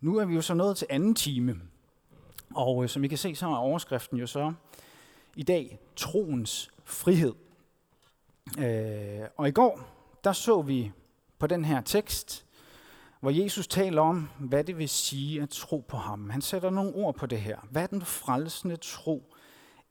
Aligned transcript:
Nu 0.00 0.16
er 0.16 0.24
vi 0.24 0.34
jo 0.34 0.42
så 0.42 0.54
nået 0.54 0.76
til 0.76 0.86
anden 0.90 1.14
time, 1.14 1.60
og 2.54 2.82
øh, 2.82 2.88
som 2.88 3.04
I 3.04 3.08
kan 3.08 3.18
se, 3.18 3.34
så 3.34 3.46
er 3.46 3.56
overskriften 3.56 4.18
jo 4.18 4.26
så 4.26 4.52
i 5.36 5.42
dag 5.42 5.78
troens 5.96 6.70
frihed. 6.84 7.34
Øh, 8.58 9.20
og 9.36 9.48
i 9.48 9.50
går, 9.50 9.80
der 10.24 10.32
så 10.32 10.62
vi 10.62 10.92
på 11.38 11.46
den 11.46 11.64
her 11.64 11.80
tekst, 11.80 12.46
hvor 13.20 13.30
Jesus 13.30 13.66
taler 13.66 14.02
om, 14.02 14.28
hvad 14.38 14.64
det 14.64 14.78
vil 14.78 14.88
sige 14.88 15.42
at 15.42 15.50
tro 15.50 15.84
på 15.88 15.96
ham. 15.96 16.30
Han 16.30 16.42
sætter 16.42 16.70
nogle 16.70 16.94
ord 16.94 17.14
på 17.14 17.26
det 17.26 17.40
her. 17.40 17.58
Hvad 17.70 17.88
den 17.88 18.02
frelsende 18.02 18.76
tro 18.76 19.34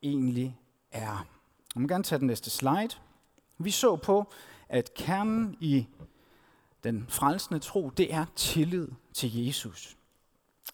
egentlig 0.04 0.60
er. 0.92 1.28
Jeg 1.76 1.82
må 1.82 1.88
gerne 1.88 2.04
tage 2.04 2.20
den 2.20 2.28
næste 2.28 2.50
slide. 2.50 2.96
Vi 3.58 3.72
så 3.72 3.96
på, 3.96 4.32
at 4.70 4.94
kernen 4.94 5.58
i 5.60 5.88
den 6.84 7.06
frelsende 7.10 7.60
tro, 7.60 7.90
det 7.90 8.14
er 8.14 8.26
tillid 8.36 8.88
til 9.14 9.46
Jesus. 9.46 9.99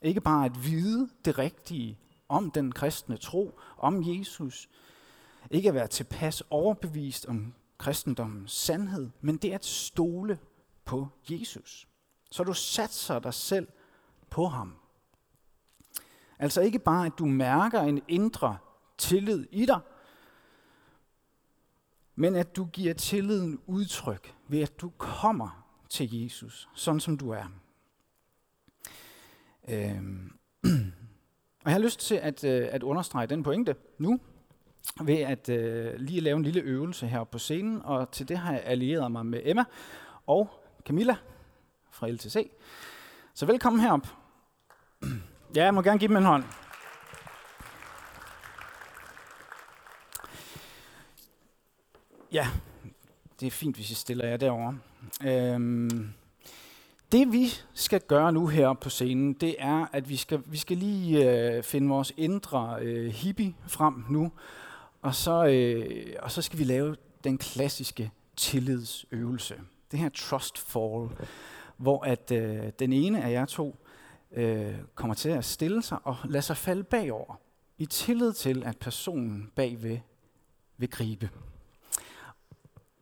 Ikke 0.06 0.22
bare 0.22 0.46
at 0.46 0.64
vide 0.64 1.10
det 1.25 1.38
rigtige 1.38 2.00
om 2.29 2.52
den 2.52 2.71
kristne 2.71 3.18
tro, 3.18 3.60
om 3.78 4.04
Jesus. 4.06 4.70
Ikke 5.52 5.70
at 5.70 5.75
være 5.75 5.88
tilpas 5.88 6.43
overbevist 6.50 7.25
om 7.25 7.54
kristendommens 7.78 8.52
sandhed, 8.52 9.10
men 9.21 9.38
det 9.38 9.52
er 9.52 9.56
at 9.56 9.65
stole 9.65 10.39
på 10.86 11.07
Jesus. 11.29 11.88
Så 12.32 12.43
du 12.43 12.54
satser 12.54 13.20
dig 13.20 13.34
selv 13.34 13.68
på 14.29 14.48
ham. 14.48 14.76
Altså 16.40 16.62
ikke 16.62 16.79
bare, 16.79 17.06
at 17.06 17.14
du 17.18 17.26
mærker 17.26 17.82
en 17.82 18.01
indre 18.07 18.57
tillid 18.98 19.48
i 19.51 19.65
dig, 19.65 19.79
men 22.15 22.36
at 22.36 22.56
du 22.56 22.65
giver 22.65 22.93
tilliden 22.93 23.60
udtryk 23.68 24.36
ved, 24.48 24.62
at 24.62 24.82
du 24.82 24.90
kommer 24.90 25.65
til 25.90 26.21
Jesus, 26.24 26.70
sådan 26.74 27.00
som 27.00 27.18
du 27.18 27.29
er. 27.29 27.46
Øhm. 29.69 30.32
Og 31.64 31.71
jeg 31.71 31.73
har 31.73 31.79
lyst 31.79 32.00
til 32.00 32.16
at, 32.16 32.44
øh, 32.44 32.67
at 32.72 32.84
understrege 32.84 33.28
den 33.28 33.44
pointe 33.44 33.76
nu, 33.98 34.20
ved 35.02 35.17
at 35.17 35.50
øh, 35.50 35.94
lige 36.00 36.20
lave 36.22 36.38
en 36.38 36.44
lille 36.44 36.62
øvelse 36.62 37.08
her 37.08 37.23
på 37.23 37.38
scenen, 37.38 37.81
og 37.84 38.12
til 38.12 38.28
det 38.28 38.38
har 38.38 38.53
jeg 38.53 38.62
allieret 38.66 39.12
mig 39.12 39.25
med 39.25 39.42
Emma 39.44 39.64
og 40.28 40.50
Camilla 40.86 41.16
fra 41.92 42.08
LTC. 42.08 42.52
Så 43.34 43.45
velkommen 43.45 43.81
herop. 43.81 44.08
Ja, 45.56 45.64
jeg 45.64 45.73
må 45.73 45.81
gerne 45.81 46.00
give 46.00 46.08
dem 46.08 46.18
en 46.18 46.23
hånd. 46.23 46.44
Ja, 52.31 52.47
det 53.40 53.47
er 53.47 53.52
fint, 53.52 53.75
hvis 53.75 53.92
I 53.92 53.94
stiller 53.94 54.28
jer 54.28 54.38
derovre. 54.38 54.78
Øhm, 55.25 56.14
det 57.16 57.32
vi 57.34 57.48
skal 57.74 58.02
gøre 58.02 58.32
nu 58.32 58.48
her 58.48 58.74
på 58.74 58.90
scenen, 58.90 59.34
det 59.34 59.56
er, 59.60 59.86
at 59.92 60.10
vi 60.10 60.16
skal, 60.16 60.44
vi 60.46 60.58
skal 60.58 60.78
lige 60.78 61.32
øh, 61.32 61.64
finde 61.64 61.90
vores 61.90 62.14
indre 62.18 62.78
øh, 62.82 63.12
hippie 63.12 63.56
frem 63.68 64.06
nu, 64.10 64.32
og 65.02 65.16
så, 65.16 65.46
øh, 65.46 66.14
og 66.20 66.32
så 66.32 66.42
skal 66.42 66.60
vi 66.60 66.64
lave 66.64 66.96
den 67.24 67.38
klassiske 67.38 68.12
tillidsøvelse. 68.36 69.56
Det 69.92 70.00
her 70.00 70.10
trust 70.10 70.58
fall, 70.58 71.10
hvor 71.78 72.04
at 72.04 72.32
øh, 72.32 72.72
den 72.80 72.94
ene 72.94 73.24
af 73.24 73.32
jer 73.32 73.46
to 73.46 73.76
øh, 74.32 74.76
kommer 74.96 75.16
til 75.16 75.30
at 75.30 75.46
stille 75.46 75.84
sig 75.84 75.98
og 76.04 76.16
lade 76.26 76.42
sig 76.42 76.58
falde 76.58 76.84
bagover, 76.84 77.40
i 77.78 77.86
tillid 77.86 78.34
til, 78.34 78.64
at 78.64 78.78
personen 78.78 79.52
bagved 79.56 79.98
vil 80.78 80.90
gribe. 80.90 81.30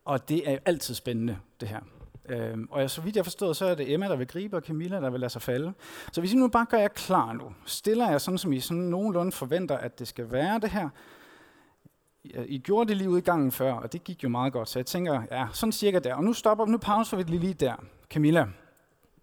Og 0.05 0.29
det 0.29 0.49
er 0.51 0.57
altid 0.65 0.95
spændende, 0.95 1.37
det 1.59 1.67
her. 1.67 1.79
Øhm, 2.29 2.67
og 2.71 2.89
så 2.89 3.01
vidt 3.01 3.15
jeg 3.15 3.25
forstår, 3.25 3.53
så 3.53 3.65
er 3.65 3.75
det 3.75 3.93
Emma, 3.93 4.07
der 4.07 4.15
vil 4.15 4.27
gribe, 4.27 4.57
og 4.57 4.61
Camilla, 4.61 5.01
der 5.01 5.09
vil 5.09 5.19
lade 5.19 5.29
sig 5.29 5.41
falde. 5.41 5.73
Så 6.11 6.21
hvis 6.21 6.33
I 6.33 6.35
nu 6.35 6.47
bare 6.47 6.65
gør 6.65 6.77
jer 6.77 6.87
klar 6.87 7.33
nu, 7.33 7.53
stiller 7.65 8.09
jeg 8.09 8.21
sådan, 8.21 8.37
som 8.37 8.53
I 8.53 8.59
sådan 8.59 8.83
nogenlunde 8.83 9.31
forventer, 9.31 9.77
at 9.77 9.99
det 9.99 10.07
skal 10.07 10.31
være 10.31 10.59
det 10.59 10.69
her. 10.69 10.89
I 12.23 12.59
gjorde 12.59 12.87
det 12.87 12.97
lige 12.97 13.09
ud 13.09 13.17
i 13.17 13.21
gangen 13.21 13.51
før, 13.51 13.73
og 13.73 13.93
det 13.93 14.03
gik 14.03 14.23
jo 14.23 14.29
meget 14.29 14.53
godt, 14.53 14.69
så 14.69 14.79
jeg 14.79 14.85
tænker, 14.85 15.23
ja, 15.31 15.47
sådan 15.53 15.71
cirka 15.71 15.99
der. 15.99 16.15
Og 16.15 16.23
nu 16.23 16.33
stopper, 16.33 16.65
nu 16.65 16.77
pauser 16.77 17.17
vi 17.17 17.23
lige 17.23 17.53
der. 17.53 17.75
Camilla, 18.09 18.47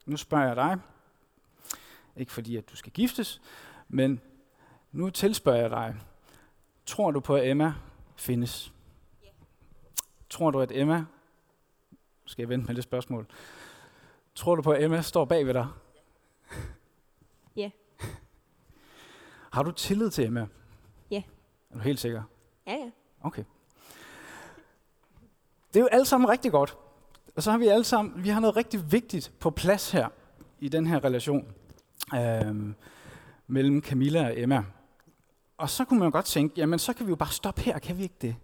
nu 0.07 0.17
spørger 0.17 0.47
jeg 0.47 0.57
dig. 0.57 0.79
Ikke 2.17 2.33
fordi, 2.33 2.57
at 2.57 2.71
du 2.71 2.77
skal 2.77 2.93
giftes, 2.93 3.41
men 3.89 4.21
nu 4.93 5.11
tilspørger 5.11 5.61
jeg 5.61 5.71
dig. 5.71 5.97
Tror 6.87 7.11
du 7.11 7.21
på, 7.21 7.37
at 7.37 7.51
Emma 7.51 7.75
findes? 8.17 8.73
Tror 10.31 10.51
du, 10.51 10.61
at 10.61 10.73
Emma... 10.75 11.05
Skal 12.31 12.43
jeg 12.43 12.49
vente 12.49 12.67
med 12.67 12.75
det 12.75 12.85
spørgsmål? 12.85 13.27
Tror 14.35 14.55
du 14.55 14.63
på, 14.63 14.71
at 14.71 14.85
Emma 14.85 15.03
står 15.03 15.25
bag 15.25 15.47
ved 15.47 15.55
dig? 15.55 15.67
Ja. 17.57 17.71
Har 19.53 19.63
du 19.63 19.71
tillid 19.71 20.11
til 20.11 20.25
Emma? 20.25 20.47
Ja. 21.11 21.23
Er 21.71 21.75
du 21.75 21.81
helt 21.81 22.01
sikker? 22.01 22.23
Ja, 22.67 22.73
ja. 22.73 22.91
Okay. 23.23 23.45
Det 25.69 25.81
er 25.81 25.81
jo 25.81 25.89
alt 25.93 26.07
sammen 26.07 26.31
rigtig 26.31 26.53
godt. 26.53 26.77
Og 27.37 27.43
så 27.43 27.51
har 27.51 27.59
vi 27.59 27.67
alle 27.67 27.85
sammen, 27.85 28.25
vi 28.25 28.29
har 28.29 28.41
noget 28.41 28.57
rigtig 28.57 28.93
vigtigt 28.93 29.33
på 29.41 29.51
plads 29.51 29.91
her 29.91 30.09
i 30.59 30.69
den 30.69 30.87
her 30.87 31.05
relation 31.05 31.53
øhm, 32.15 32.75
mellem 33.47 33.83
Camilla 33.83 34.25
og 34.27 34.41
Emma. 34.41 34.65
Og 35.57 35.71
så 35.71 35.85
kunne 35.85 35.99
man 35.99 36.07
jo 36.07 36.13
godt 36.13 36.27
tænke, 36.27 36.55
jamen 36.57 36.79
så 36.79 36.93
kan 36.93 37.07
vi 37.07 37.11
jo 37.11 37.17
bare 37.17 37.33
stoppe 37.33 37.61
her, 37.61 37.79
kan 37.79 37.99
vi 37.99 38.03
ikke 38.03 38.17
det? 38.21 38.37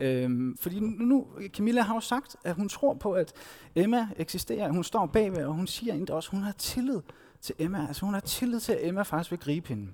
Øhm, 0.00 0.56
fordi 0.60 0.80
nu, 0.80 1.04
nu, 1.04 1.26
Camilla 1.48 1.82
har 1.82 1.94
jo 1.94 2.00
sagt, 2.00 2.36
at 2.44 2.54
hun 2.54 2.68
tror 2.68 2.94
på, 2.94 3.12
at 3.12 3.32
Emma 3.74 4.08
eksisterer. 4.16 4.72
Hun 4.72 4.84
står 4.84 5.06
bagved, 5.06 5.44
og 5.44 5.54
hun 5.54 5.66
siger 5.66 5.94
endda 5.94 6.12
også, 6.12 6.28
at 6.28 6.30
hun 6.30 6.42
har 6.42 6.52
tillid 6.52 7.00
til 7.40 7.54
Emma. 7.58 7.86
Altså 7.88 8.04
hun 8.04 8.14
har 8.14 8.20
tillid 8.20 8.60
til, 8.60 8.72
at 8.72 8.78
Emma 8.88 9.02
faktisk 9.02 9.30
vil 9.30 9.40
gribe 9.40 9.68
hende. 9.68 9.92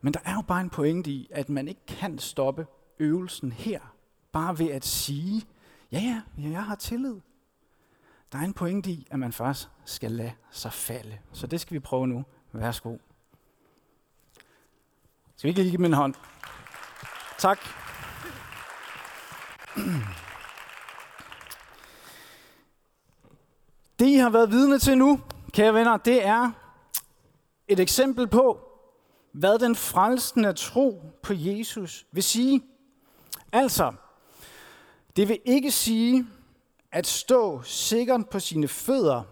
Men 0.00 0.14
der 0.14 0.20
er 0.24 0.34
jo 0.34 0.42
bare 0.42 0.60
en 0.60 0.70
pointe 0.70 1.10
i, 1.10 1.28
at 1.30 1.48
man 1.48 1.68
ikke 1.68 1.86
kan 1.86 2.18
stoppe 2.18 2.66
øvelsen 2.98 3.52
her, 3.52 3.80
bare 4.32 4.58
ved 4.58 4.70
at 4.70 4.84
sige, 4.84 5.42
ja 5.92 6.22
ja, 6.38 6.50
jeg 6.50 6.64
har 6.64 6.74
tillid. 6.74 7.16
Der 8.32 8.38
er 8.38 8.42
en 8.42 8.52
pointe 8.52 8.90
i, 8.90 9.06
at 9.10 9.18
man 9.18 9.32
faktisk 9.32 9.68
skal 9.84 10.12
lade 10.12 10.32
sig 10.50 10.72
falde. 10.72 11.18
Så 11.32 11.46
det 11.46 11.60
skal 11.60 11.74
vi 11.74 11.78
prøve 11.78 12.06
nu. 12.06 12.24
Værsgo. 12.52 12.96
Skal 15.36 15.48
vi 15.48 15.48
ikke 15.48 15.62
lige 15.62 15.70
give 15.70 15.76
dem 15.76 15.84
en 15.84 15.92
hånd? 15.92 16.14
Tak. 17.38 17.58
Det, 23.98 24.06
I 24.06 24.14
har 24.14 24.30
været 24.30 24.50
vidne 24.50 24.78
til 24.78 24.98
nu, 24.98 25.20
kære 25.52 25.74
venner, 25.74 25.96
det 25.96 26.26
er 26.26 26.50
et 27.68 27.80
eksempel 27.80 28.28
på, 28.28 28.60
hvad 29.32 29.58
den 29.58 29.76
frelsende 29.76 30.52
tro 30.52 31.02
på 31.22 31.32
Jesus 31.36 32.06
vil 32.12 32.22
sige. 32.22 32.62
Altså, 33.52 33.92
det 35.16 35.28
vil 35.28 35.38
ikke 35.44 35.70
sige 35.70 36.26
at 36.92 37.06
stå 37.06 37.62
sikkert 37.62 38.28
på 38.28 38.40
sine 38.40 38.68
fødder 38.68 39.22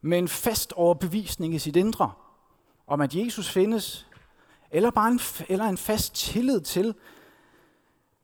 med 0.00 0.18
en 0.18 0.28
fast 0.28 0.72
overbevisning 0.72 1.54
i 1.54 1.58
sit 1.58 1.76
indre, 1.76 2.12
om 2.86 3.00
at 3.00 3.14
Jesus 3.14 3.50
findes, 3.50 4.06
eller 4.70 4.90
bare 4.90 5.10
en, 5.10 5.20
eller 5.48 5.64
en 5.64 5.78
fast 5.78 6.14
tillid 6.14 6.60
til, 6.60 6.94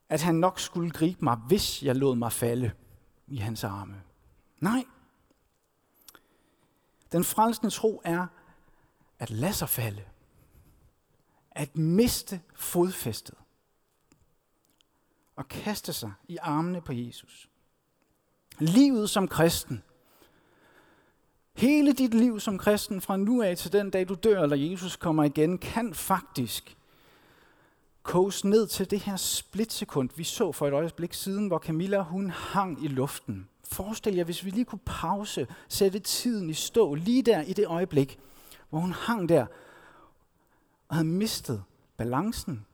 at 0.09 0.23
han 0.23 0.35
nok 0.35 0.61
skulle 0.61 0.91
gribe 0.91 1.25
mig, 1.25 1.37
hvis 1.37 1.83
jeg 1.83 1.97
lod 1.97 2.17
mig 2.17 2.33
falde 2.33 2.73
i 3.27 3.37
hans 3.37 3.65
arme. 3.65 4.03
Nej. 4.61 4.85
Den 7.13 7.25
frelsende 7.25 7.71
tro 7.71 8.01
er 8.05 8.27
at 9.19 9.31
lade 9.31 9.53
sig 9.53 9.69
falde. 9.69 10.03
At 11.51 11.77
miste 11.77 12.41
fodfæstet. 12.55 13.35
Og 15.37 15.49
kaste 15.49 15.93
sig 15.93 16.13
i 16.29 16.37
armene 16.37 16.81
på 16.81 16.93
Jesus. 16.93 17.49
Livet 18.59 19.11
som 19.11 19.29
kristen. 19.29 19.83
Hele 21.53 21.93
dit 21.93 22.15
liv 22.15 22.41
som 22.41 22.59
kristen 22.59 23.01
fra 23.01 23.17
nu 23.17 23.43
af 23.43 23.57
til 23.57 23.73
den 23.73 23.91
dag 23.91 24.09
du 24.09 24.15
dør, 24.15 24.43
eller 24.43 24.57
Jesus 24.57 24.97
kommer 24.97 25.25
igen, 25.25 25.59
kan 25.59 25.95
faktisk 25.95 26.78
koges 28.09 28.45
ned 28.45 28.67
til 28.67 28.91
det 28.91 29.01
her 29.01 29.17
splitsekund, 29.17 30.11
vi 30.17 30.25
så 30.25 30.53
for 30.53 30.67
et 30.67 30.73
øjeblik 30.73 31.15
siden, 31.15 31.47
hvor 31.47 31.59
Camilla 31.59 32.03
hun 32.03 32.31
hang 32.31 32.85
i 32.85 32.89
luften. 32.89 33.49
Forestil 33.65 34.15
jer, 34.15 34.25
hvis 34.25 34.45
vi 34.45 34.51
lige 34.51 34.65
kunne 34.65 34.81
pause, 34.85 35.47
sætte 35.69 35.99
tiden 35.99 36.51
i 36.51 36.55
stå, 36.55 36.95
lige 36.95 37.23
der 37.23 37.43
i 37.43 37.53
det 37.53 37.67
øjeblik, 37.67 38.19
hvor 38.71 38.79
hun 38.79 38.93
hang 38.93 39.29
der 39.29 39.47
og 40.89 40.97
havde 40.97 41.09
mistet 41.09 41.63
balancen, 41.97 42.67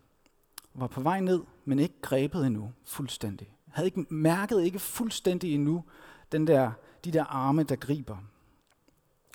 var 0.75 0.87
på 0.87 1.01
vej 1.01 1.21
ned, 1.21 1.43
men 1.65 1.79
ikke 1.79 2.01
grebet 2.03 2.47
endnu 2.47 2.73
fuldstændig. 2.85 3.49
Havde 3.69 3.87
ikke 3.87 4.07
mærket 4.09 4.65
ikke 4.65 4.79
fuldstændig 4.79 5.55
endnu 5.55 5.85
den 6.33 6.47
der, 6.47 6.73
de 7.05 7.13
der 7.13 7.25
arme, 7.25 7.63
der 7.63 7.77
griber. 7.77 8.17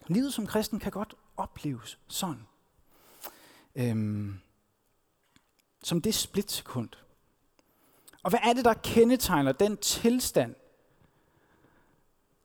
Livet 0.08 0.34
som 0.34 0.48
kristen 0.48 0.80
kan 0.80 0.92
godt 0.92 1.16
opleves 1.38 2.00
sådan. 2.08 2.48
Øhm, 3.76 4.40
som 5.84 6.02
det 6.02 6.16
splitsekund. 6.16 6.90
Og 8.24 8.30
hvad 8.30 8.40
er 8.44 8.54
det, 8.54 8.66
der 8.66 8.74
kendetegner 8.74 9.52
den 9.52 9.78
tilstand? 9.78 10.56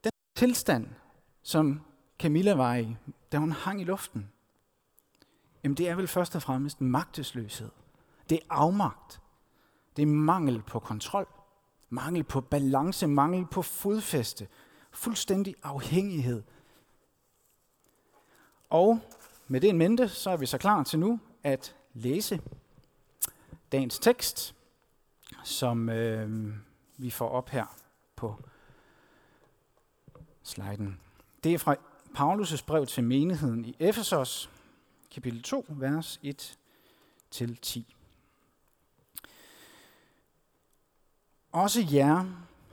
Den 0.04 0.12
tilstand, 0.34 0.88
som 1.42 1.81
Camilla 2.19 2.54
var 2.54 2.75
i, 2.75 2.96
da 3.32 3.38
hun 3.38 3.52
hang 3.52 3.81
i 3.81 3.84
luften? 3.84 4.31
Jamen 5.64 5.76
det 5.76 5.88
er 5.88 5.94
vel 5.94 6.08
først 6.08 6.36
og 6.36 6.42
fremmest 6.42 6.81
magtesløshed. 6.81 7.70
Det 8.31 8.36
er 8.38 8.54
afmagt. 8.54 9.20
Det 9.96 10.02
er 10.02 10.06
mangel 10.06 10.62
på 10.62 10.78
kontrol. 10.78 11.26
Mangel 11.90 12.25
på 12.25 12.40
balance, 12.40 13.06
mangel 13.06 13.46
på 13.46 13.62
fodfæste. 13.62 14.48
Fuldstændig 14.90 15.54
afhængighed. 15.62 16.42
Og 18.70 19.00
med 19.48 19.60
det 19.60 19.70
en 19.70 19.78
mente, 19.78 20.08
så 20.08 20.31
er 20.31 20.36
vi 20.36 20.46
så 20.46 20.58
klar 20.58 20.82
til 20.82 20.98
nu 20.98 21.20
at 21.42 21.76
læse 21.94 22.40
dagens 23.75 23.99
tekst, 23.99 24.55
som 25.44 25.88
øh, 25.88 26.55
vi 26.97 27.11
får 27.11 27.29
op 27.29 27.49
her 27.49 27.76
på 28.17 28.43
sliden. 30.43 31.00
Det 31.44 31.55
er 31.55 31.59
fra 31.59 31.76
Paulus' 32.19 32.65
brev 32.67 32.87
til 32.87 33.05
menigheden 33.05 33.65
i 33.65 33.76
Efesos, 33.79 34.50
kapitel 35.11 35.43
2, 35.43 35.65
vers 35.69 36.21
1-10. 37.35 37.81
Også 41.53 41.87
jer 41.93 42.25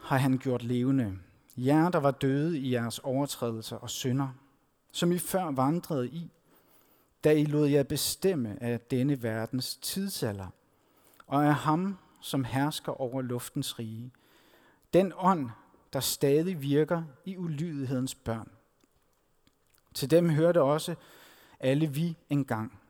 har 0.02 0.18
han 0.18 0.38
gjort 0.38 0.62
levende, 0.62 1.18
jer 1.56 1.88
der 1.88 1.98
var 1.98 2.10
døde 2.10 2.58
i 2.58 2.72
jeres 2.72 2.98
overtrædelser 2.98 3.76
og 3.76 3.90
synder, 3.90 4.28
som 4.92 5.12
I 5.12 5.18
før 5.18 5.50
vandrede 5.50 6.08
i, 6.08 6.30
da 7.24 7.32
I 7.32 7.44
lod 7.44 7.68
jer 7.68 7.82
bestemme 7.82 8.62
af 8.62 8.80
denne 8.80 9.22
verdens 9.22 9.76
tidsalder, 9.76 10.46
og 11.32 11.46
af 11.46 11.54
ham, 11.54 11.98
som 12.20 12.44
hersker 12.44 13.00
over 13.00 13.22
luftens 13.22 13.78
rige, 13.78 14.12
den 14.92 15.12
ånd, 15.16 15.50
der 15.92 16.00
stadig 16.00 16.62
virker 16.62 17.02
i 17.24 17.36
ulydighedens 17.36 18.14
børn. 18.14 18.50
Til 19.94 20.10
dem 20.10 20.30
hørte 20.30 20.62
også 20.62 20.94
alle 21.60 21.86
vi 21.86 22.16
engang. 22.30 22.80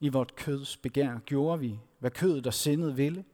I 0.00 0.08
vort 0.08 0.36
køds 0.36 0.76
begær 0.76 1.18
gjorde 1.18 1.60
vi, 1.60 1.80
hvad 1.98 2.10
kødet 2.10 2.46
og 2.46 2.54
sindet 2.54 2.96
ville, 2.96 3.24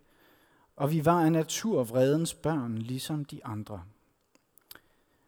og 0.77 0.93
vi 0.93 1.05
var 1.05 1.25
af 1.25 1.33
natur 1.33 1.85
vredens 1.85 2.35
børn, 2.35 2.79
ligesom 2.79 3.25
de 3.25 3.45
andre. 3.45 3.83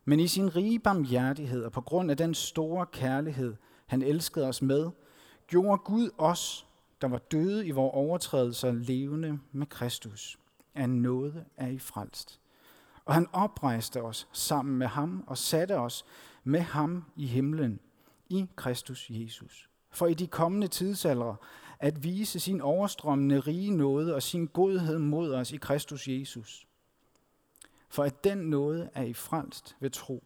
Men 0.05 0.21
i 0.21 0.29
sin 0.29 0.57
rige 0.57 0.79
barmhjertighed 0.79 1.65
og 1.65 1.73
på 1.73 1.81
grund 1.81 2.11
af 2.11 2.17
den 2.17 2.35
store 2.35 2.87
kærlighed, 2.87 3.57
han 3.87 4.03
elskede 4.03 4.49
os 4.49 4.63
med, 4.63 4.91
gjorde 5.47 5.79
Gud 5.79 6.11
os, 6.19 6.67
der 7.03 7.09
var 7.09 7.19
døde 7.19 7.67
i 7.67 7.71
vores 7.71 7.95
overtrædelser, 7.95 8.73
levende 8.73 9.39
med 9.53 9.67
Kristus. 9.67 10.39
Af 10.75 10.91
nåde 10.91 11.45
er 11.57 11.69
I 11.69 11.79
frelst. 11.79 12.41
Og 13.05 13.15
han 13.15 13.27
oprejste 13.33 14.03
os 14.03 14.29
sammen 14.33 14.79
med 14.79 14.87
ham 14.87 15.25
og 15.27 15.39
satte 15.39 15.79
os 15.79 16.05
med 16.45 16.61
ham 16.61 17.05
i 17.17 17.27
himlen 17.27 17.81
i 18.29 18.47
Kristus 18.57 19.07
Jesus. 19.11 19.69
For 19.91 20.07
i 20.07 20.15
de 20.15 20.27
kommende 20.27 20.69
tidsalder 20.69 21.35
at 21.79 22.05
vise 22.05 22.41
sin 22.41 22.61
overstrømmende 22.61 23.41
rige 23.41 23.77
nåde 23.77 24.15
og 24.15 24.23
sin 24.23 24.47
godhed 24.47 24.99
mod 24.99 25.35
os 25.35 25.53
i 25.53 25.57
Kristus 25.57 26.09
Jesus. 26.09 26.67
For 27.89 28.05
at 28.05 28.25
den 28.25 28.39
nåde 28.39 28.91
er 28.95 29.03
I 29.03 29.13
frelst 29.13 29.77
ved 29.81 29.91
tro. 29.91 30.25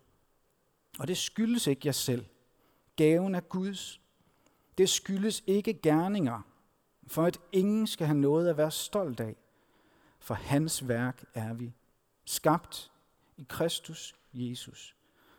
Og 0.99 1.09
det 1.09 1.17
skyldes 1.17 1.67
ikke 1.67 1.83
jer 1.85 1.93
selv. 1.93 2.25
Gaven 2.97 3.35
er 3.35 3.41
Guds. 3.41 4.01
Det 4.79 4.89
skyldes 4.89 5.45
ikke 5.47 5.75
gerninger, 5.83 6.43
for 7.07 7.25
at 7.25 7.39
ingen 7.53 7.87
skal 7.87 8.07
have 8.07 8.19
noget 8.19 8.49
at 8.49 8.57
være 8.57 8.71
stolt 8.71 9.21
af. 9.21 9.37
For 10.19 10.35
hans 10.35 10.89
værk 10.89 11.25
er 11.35 11.55
vi, 11.55 11.73
skabt 12.25 12.91
i 13.37 13.47
Kristus 13.49 14.17
Jesus, 14.33 14.97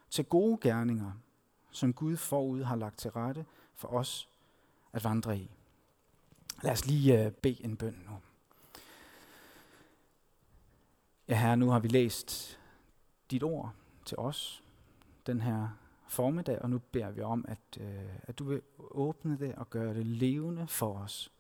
til 0.10 0.26
gode 0.26 0.58
gerninger, 0.62 1.12
som 1.72 1.94
Gud 1.94 2.18
forud 2.18 2.64
har 2.64 2.76
lagt 2.76 2.98
til 2.98 3.12
rette 3.12 3.46
for 3.76 3.88
os 3.88 4.30
at 4.94 5.04
vandre 5.04 5.38
i. 5.38 5.52
Lad 6.64 6.72
os 6.72 6.86
lige 6.86 7.26
øh, 7.26 7.32
bede 7.32 7.64
en 7.64 7.78
bøn 7.78 8.04
nu. 8.10 8.18
Ja, 11.28 11.40
herre, 11.40 11.58
nu 11.58 11.70
har 11.70 11.80
vi 11.80 11.88
læst 11.88 12.60
dit 13.32 13.44
ord 13.44 13.74
til 14.06 14.18
os 14.18 14.64
den 15.28 15.42
her 15.42 15.68
formiddag, 16.08 16.62
og 16.62 16.70
nu 16.70 16.78
beder 16.92 17.12
vi 17.12 17.22
om, 17.22 17.46
at, 17.48 17.58
øh, 17.80 18.20
at 18.24 18.40
du 18.40 18.44
vil 18.44 18.62
åbne 18.78 19.40
det 19.40 19.56
og 19.56 19.70
gøre 19.70 19.94
det 19.94 20.06
levende 20.06 20.68
for 20.68 20.94
os. 20.94 21.32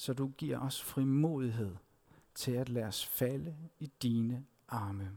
Så 0.00 0.12
du 0.12 0.30
giver 0.38 0.58
os 0.58 0.82
frimodighed 0.82 1.76
til 2.34 2.52
at 2.52 2.68
lade 2.68 2.86
os 2.86 3.06
falde 3.06 3.56
i 3.78 3.90
dine 4.02 4.44
arme. 4.68 5.10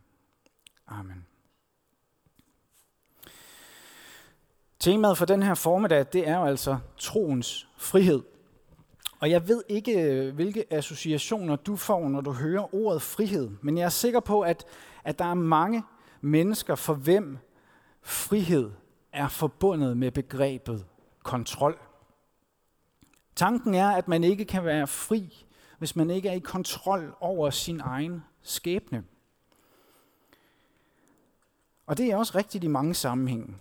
Amen. 0.88 1.26
Temaet 4.80 5.18
for 5.18 5.26
den 5.26 5.44
her 5.44 5.54
formiddag, 5.54 6.06
det 6.14 6.28
er 6.28 6.38
jo 6.38 6.46
altså 6.46 6.78
troens 6.98 7.68
frihed. 7.78 8.24
Og 9.20 9.30
jeg 9.30 9.48
ved 9.48 9.64
ikke, 9.70 10.32
hvilke 10.36 10.74
associationer 10.74 11.56
du 11.56 11.76
får, 11.76 12.10
når 12.10 12.22
du 12.22 12.32
hører 12.32 12.76
ordet 12.76 13.02
frihed, 13.02 13.50
men 13.62 13.78
jeg 13.78 13.86
er 13.86 13.90
sikker 13.90 14.20
på, 14.20 14.42
at, 14.42 14.66
at 15.04 15.20
der 15.20 15.26
er 15.26 15.34
mange 15.34 15.84
mennesker, 16.22 16.76
for 16.76 16.94
hvem 16.94 17.38
frihed 18.02 18.72
er 19.12 19.28
forbundet 19.28 19.98
med 19.98 20.12
begrebet 20.12 20.86
kontrol. 21.24 21.80
Tanken 23.36 23.74
er, 23.74 23.88
at 23.88 24.08
man 24.08 24.24
ikke 24.24 24.46
kan 24.46 24.66
være 24.66 24.88
fri, 24.88 25.46
hvis 25.78 25.96
man 25.96 26.10
ikke 26.10 26.30
er 26.30 26.34
i 26.34 26.40
kontrol 26.40 27.16
over 27.20 27.50
sin 27.50 27.80
egen 27.80 28.24
skæbne. 28.42 29.04
Og 31.88 31.98
det 31.98 32.12
er 32.12 32.16
også 32.16 32.38
rigtigt 32.38 32.64
i 32.64 32.68
mange 32.68 32.94
sammenhænge. 32.94 33.56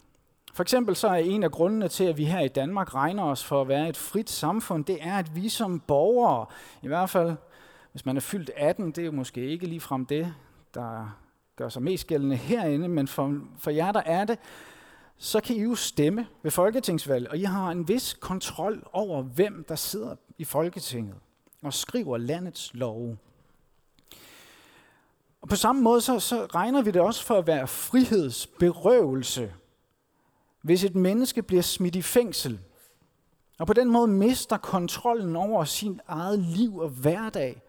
For 0.54 0.62
eksempel 0.62 0.96
så 0.96 1.08
er 1.08 1.14
en 1.14 1.42
af 1.42 1.50
grundene 1.50 1.88
til, 1.88 2.04
at 2.04 2.16
vi 2.16 2.24
her 2.24 2.40
i 2.40 2.48
Danmark 2.48 2.94
regner 2.94 3.24
os 3.24 3.44
for 3.44 3.60
at 3.60 3.68
være 3.68 3.88
et 3.88 3.96
frit 3.96 4.30
samfund, 4.30 4.84
det 4.84 4.98
er, 5.00 5.18
at 5.18 5.36
vi 5.36 5.48
som 5.48 5.80
borgere, 5.80 6.46
i 6.82 6.86
hvert 6.86 7.10
fald 7.10 7.36
hvis 7.92 8.06
man 8.06 8.16
er 8.16 8.20
fyldt 8.20 8.50
18, 8.56 8.86
det 8.86 8.98
er 8.98 9.04
jo 9.04 9.12
måske 9.12 9.46
ikke 9.46 9.66
ligefrem 9.66 10.06
det, 10.06 10.34
der 10.74 11.16
gør 11.56 11.68
sig 11.68 11.82
mest 11.82 12.06
gældende 12.06 12.36
herinde, 12.36 12.88
men 12.88 13.08
for, 13.08 13.40
for 13.58 13.70
jer, 13.70 13.92
der 13.92 14.02
er 14.06 14.24
det, 14.24 14.38
så 15.18 15.40
kan 15.40 15.56
I 15.56 15.62
jo 15.62 15.74
stemme 15.74 16.26
ved 16.42 16.50
Folketingsvalg, 16.50 17.30
og 17.30 17.38
I 17.38 17.42
har 17.42 17.70
en 17.70 17.88
vis 17.88 18.14
kontrol 18.20 18.88
over, 18.92 19.22
hvem 19.22 19.64
der 19.68 19.74
sidder 19.74 20.16
i 20.38 20.44
Folketinget 20.44 21.14
og 21.62 21.74
skriver 21.74 22.18
landets 22.18 22.74
love. 22.74 23.18
Og 25.42 25.48
på 25.48 25.56
samme 25.56 25.82
måde 25.82 26.00
så, 26.00 26.20
så 26.20 26.46
regner 26.46 26.82
vi 26.82 26.90
det 26.90 27.02
også 27.02 27.24
for 27.24 27.38
at 27.38 27.46
være 27.46 27.68
frihedsberøvelse 27.68 29.52
hvis 30.62 30.84
et 30.84 30.94
menneske 30.94 31.42
bliver 31.42 31.62
smidt 31.62 31.96
i 31.96 32.02
fængsel, 32.02 32.60
og 33.58 33.66
på 33.66 33.72
den 33.72 33.90
måde 33.90 34.08
mister 34.08 34.56
kontrollen 34.56 35.36
over 35.36 35.64
sin 35.64 36.00
eget 36.08 36.38
liv 36.38 36.78
og 36.78 36.88
hverdag, 36.88 37.62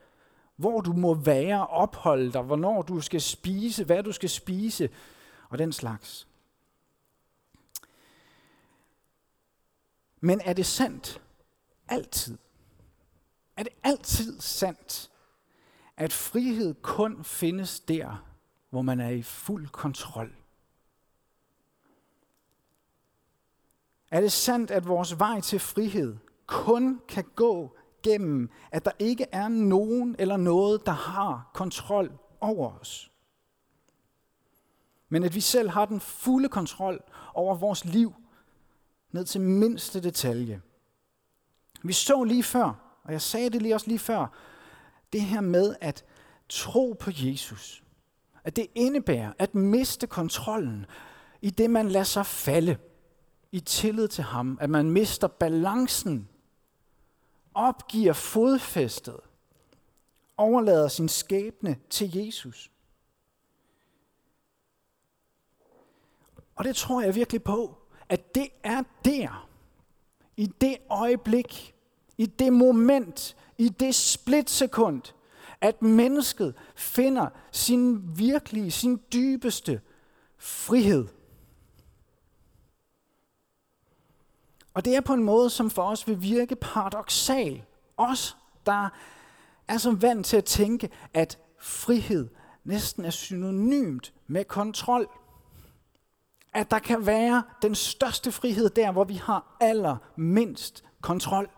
hvor 0.56 0.82
du 0.82 0.94
må 0.94 1.13
være, 1.13 1.67
opholde 1.67 2.34
dig, 2.34 2.41
hvornår 2.41 2.82
du 2.82 3.01
skal 3.01 3.22
spise, 3.22 3.84
hvad 3.84 4.03
du 4.03 4.12
skal 4.12 4.29
spise, 4.29 4.89
og 5.50 5.58
den 5.58 5.72
slags. 5.72 6.27
Men 10.25 10.42
er 10.46 10.53
det 10.53 10.65
sandt? 10.65 11.22
Altid. 11.88 12.38
Er 13.58 13.63
det 13.63 13.74
altid 13.84 14.39
sandt, 14.39 15.12
at 15.98 16.13
frihed 16.13 16.74
kun 16.74 17.24
findes 17.24 17.80
der, 17.80 18.25
hvor 18.70 18.82
man 18.82 19.00
er 19.00 19.10
i 19.10 19.22
fuld 19.22 19.68
kontrol? 19.68 20.36
Er 24.12 24.22
det 24.22 24.32
sandt, 24.32 24.72
at 24.72 24.88
vores 24.88 25.20
vej 25.20 25.42
til 25.42 25.60
frihed 25.60 26.18
kun 26.46 27.01
kan 27.08 27.25
gå 27.36 27.77
gennem, 28.03 28.50
at 28.72 28.86
der 28.86 28.92
ikke 29.00 29.25
er 29.32 29.48
nogen 29.48 30.15
eller 30.20 30.38
noget, 30.38 30.86
der 30.86 30.92
har 30.92 31.51
kontrol 31.53 32.12
over 32.42 32.80
os? 32.80 33.12
Men 35.10 35.24
at 35.24 35.36
vi 35.36 35.42
selv 35.42 35.70
har 35.70 35.86
den 35.86 36.00
fulde 36.00 36.50
kontrol 36.50 37.03
over 37.34 37.56
vores 37.56 37.86
liv, 37.86 38.13
ned 39.13 39.25
til 39.25 39.41
mindste 39.41 40.01
detalje. 40.01 40.62
Vi 41.84 41.93
så 41.93 42.24
lige 42.24 42.43
før, 42.43 43.00
og 43.03 43.12
jeg 43.12 43.22
sagde 43.22 43.50
det 43.50 43.62
lige 43.62 43.75
også 43.75 43.88
lige 43.88 44.00
før, 44.00 44.27
det 45.13 45.22
her 45.22 45.41
med 45.41 45.75
at 45.82 46.05
tro 46.50 46.96
på 47.00 47.12
Jesus. 47.13 47.84
At 48.43 48.55
det 48.55 48.67
indebærer 48.75 49.34
at 49.39 49.55
miste 49.55 50.08
kontrollen 50.08 50.86
i 51.41 51.50
det, 51.50 51.70
man 51.70 51.89
lader 51.89 52.05
sig 52.05 52.25
falde 52.25 52.77
i 53.51 53.60
tillid 53.60 54.08
til 54.08 54.24
ham, 54.24 54.58
at 54.62 54.70
man 54.70 54.91
mister 54.91 55.27
balancen, 55.27 56.29
opgiver 57.53 58.13
fodfæstet, 58.13 59.20
overlader 60.38 60.88
sin 60.88 61.10
skæbne 61.10 61.77
til 61.89 62.15
Jesus. 62.15 62.72
Og 66.55 66.63
det 66.63 66.75
tror 66.75 67.01
jeg 67.01 67.15
virkelig 67.15 67.43
på, 67.43 67.83
at 68.13 68.36
det 68.36 68.48
er 68.63 68.84
der, 69.05 69.50
i 70.38 70.46
det 70.46 70.77
øjeblik, 70.89 71.75
i 72.17 72.25
det 72.25 72.53
moment, 72.53 73.36
i 73.58 73.70
det 73.70 73.96
splitsekund, 73.96 75.01
at 75.62 75.82
mennesket 75.82 76.55
finder 76.75 77.27
sin 77.51 78.17
virkelige, 78.17 78.72
sin 78.72 79.01
dybeste 79.13 79.82
frihed. 80.38 81.08
Og 84.74 84.86
det 84.86 84.96
er 84.96 85.01
på 85.01 85.13
en 85.13 85.24
måde, 85.24 85.50
som 85.50 85.70
for 85.70 85.84
os 85.84 86.08
vil 86.08 86.22
virke 86.22 86.55
paradoxal. 86.55 87.63
Os, 87.98 88.38
der 88.65 88.89
er 89.67 89.77
så 89.77 89.91
vant 89.91 90.25
til 90.25 90.38
at 90.38 90.46
tænke, 90.46 90.89
at 91.13 91.39
frihed 91.60 92.29
næsten 92.63 93.05
er 93.05 93.10
synonymt 93.10 94.13
med 94.27 94.46
kontrol. 94.46 95.10
At 96.53 96.72
der 96.72 96.79
kan 96.79 97.05
være 97.05 97.43
den 97.62 97.75
største 97.75 98.31
frihed 98.31 98.69
der, 98.69 98.91
hvor 98.91 99.03
vi 99.03 99.13
har 99.13 99.57
allermindst 99.60 100.83
kontrol. 101.01 101.50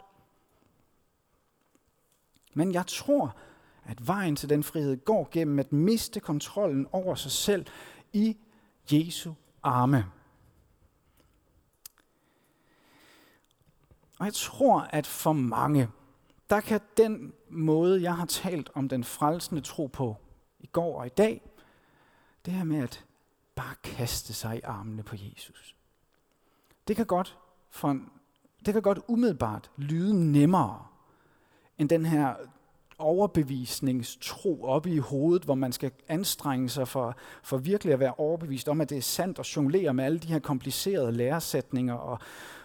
Men 2.54 2.74
jeg 2.74 2.88
tror, 2.88 3.36
at 3.86 4.08
vejen 4.08 4.36
til 4.36 4.50
den 4.50 4.64
frihed 4.64 5.06
går 5.06 5.30
gennem 5.32 5.60
at 5.60 5.74
miste 5.74 6.20
kontrollen 6.20 6.88
over 6.92 7.16
sig 7.16 7.32
selv 7.32 7.66
i 8.14 8.38
Jesu 8.92 9.34
arme. 9.64 10.06
Og 14.20 14.26
jeg 14.26 14.34
tror, 14.34 14.80
at 14.80 15.08
for 15.08 15.34
mange, 15.34 15.90
der 16.50 16.62
kan 16.62 16.82
den 16.98 17.34
måde, 17.50 18.02
jeg 18.02 18.16
har 18.16 18.26
talt 18.26 18.70
om 18.74 18.90
den 18.90 19.04
frelsende 19.04 19.62
tro 19.62 19.88
på 19.88 20.16
i 20.60 20.68
går 20.68 21.00
og 21.00 21.06
i 21.06 21.10
dag, 21.10 21.42
det 22.46 22.54
her 22.54 22.64
med 22.64 22.80
at 22.80 23.06
bare 23.56 23.76
kaste 23.84 24.34
sig 24.34 24.58
i 24.58 24.62
armene 24.62 25.04
på 25.04 25.16
Jesus. 25.16 25.76
Det 26.88 26.96
kan 26.96 27.06
godt, 27.06 27.38
for 27.70 27.92
en, 27.92 28.10
det 28.66 28.74
kan 28.74 28.82
godt 28.82 29.00
umiddelbart 29.08 29.72
lyde 29.78 30.32
nemmere 30.32 30.86
end 31.78 31.90
den 31.90 32.06
her 32.06 32.36
overbevisningstro 32.98 34.64
op 34.64 34.88
i 34.88 34.98
hovedet, 34.98 35.44
hvor 35.44 35.56
man 35.56 35.72
skal 35.72 35.92
anstrenge 36.08 36.70
sig 36.70 36.88
for, 36.88 37.16
for 37.44 37.58
virkelig 37.58 37.94
at 37.94 38.00
være 38.00 38.14
overbevist 38.18 38.70
om, 38.70 38.82
at 38.82 38.90
det 38.90 38.98
er 38.98 39.02
sandt 39.02 39.40
og 39.40 39.56
jonglere 39.56 39.94
med 39.94 40.04
alle 40.04 40.20
de 40.20 40.28
her 40.28 40.40
komplicerede 40.40 41.12
læresætninger 41.12 41.94
og 41.94 42.20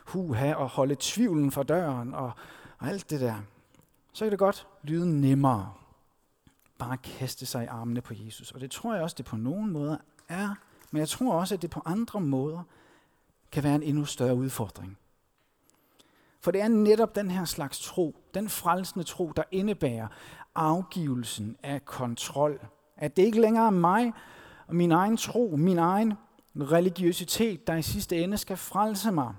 huha 0.04 0.54
og 0.54 0.68
holde 0.68 0.96
tvivlen 1.00 1.50
for 1.50 1.62
døren 1.62 2.14
og, 2.14 2.32
og 2.78 2.88
alt 2.88 3.10
det 3.10 3.20
der. 3.20 3.34
Så 4.12 4.24
kan 4.24 4.30
det 4.30 4.38
godt 4.38 4.66
lyde 4.82 5.20
nemmere 5.20 5.72
bare 6.78 6.92
at 6.92 7.02
kaste 7.02 7.46
sig 7.46 7.64
i 7.64 7.66
armene 7.66 8.00
på 8.00 8.14
Jesus. 8.16 8.52
Og 8.52 8.60
det 8.60 8.70
tror 8.70 8.94
jeg 8.94 9.02
også, 9.02 9.14
det 9.18 9.24
på 9.24 9.36
nogen 9.36 9.70
måder 9.70 9.96
er, 10.28 10.54
men 10.90 11.00
jeg 11.00 11.08
tror 11.08 11.34
også, 11.34 11.54
at 11.54 11.62
det 11.62 11.70
på 11.70 11.82
andre 11.84 12.20
måder 12.20 12.62
kan 13.52 13.62
være 13.62 13.74
en 13.74 13.82
endnu 13.82 14.04
større 14.04 14.34
udfordring. 14.34 14.98
For 16.40 16.50
det 16.50 16.60
er 16.60 16.68
netop 16.68 17.14
den 17.14 17.30
her 17.30 17.44
slags 17.44 17.80
tro, 17.80 18.16
den 18.34 18.48
frelsende 18.48 19.04
tro, 19.04 19.32
der 19.36 19.42
indebærer 19.50 20.08
afgivelsen 20.54 21.56
af 21.62 21.84
kontrol. 21.84 22.60
At 22.96 23.16
det 23.16 23.22
ikke 23.22 23.40
længere 23.40 23.66
er 23.66 23.70
mig 23.70 24.12
og 24.66 24.76
min 24.76 24.92
egen 24.92 25.16
tro, 25.16 25.56
min 25.56 25.78
egen 25.78 26.14
religiøsitet, 26.56 27.66
der 27.66 27.74
i 27.74 27.82
sidste 27.82 28.18
ende 28.18 28.38
skal 28.38 28.56
frelse 28.56 29.12
mig. 29.12 29.34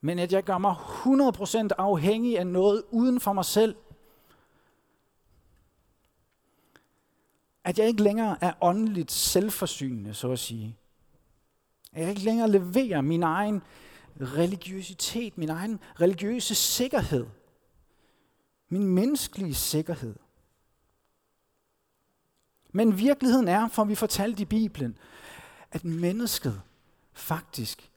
Men 0.00 0.18
at 0.18 0.32
jeg 0.32 0.44
gør 0.44 0.58
mig 0.58 0.72
100% 0.72 1.68
afhængig 1.78 2.38
af 2.38 2.46
noget 2.46 2.82
uden 2.90 3.20
for 3.20 3.32
mig 3.32 3.44
selv. 3.44 3.76
At 7.66 7.78
jeg 7.78 7.86
ikke 7.88 8.02
længere 8.02 8.38
er 8.40 8.52
åndeligt 8.60 9.12
selvforsynende, 9.12 10.14
så 10.14 10.32
at 10.32 10.38
sige. 10.38 10.76
At 11.92 12.00
jeg 12.00 12.10
ikke 12.10 12.24
længere 12.24 12.50
leverer 12.50 13.00
min 13.00 13.22
egen 13.22 13.62
religiøsitet, 14.20 15.38
min 15.38 15.48
egen 15.48 15.80
religiøse 16.00 16.54
sikkerhed, 16.54 17.26
min 18.68 18.88
menneskelige 18.88 19.54
sikkerhed. 19.54 20.16
Men 22.72 22.98
virkeligheden 22.98 23.48
er, 23.48 23.68
for 23.68 23.84
vi 23.84 23.94
fortalte 23.94 24.42
i 24.42 24.46
Bibelen, 24.46 24.98
at 25.72 25.84
mennesket 25.84 26.62
faktisk 27.12 27.90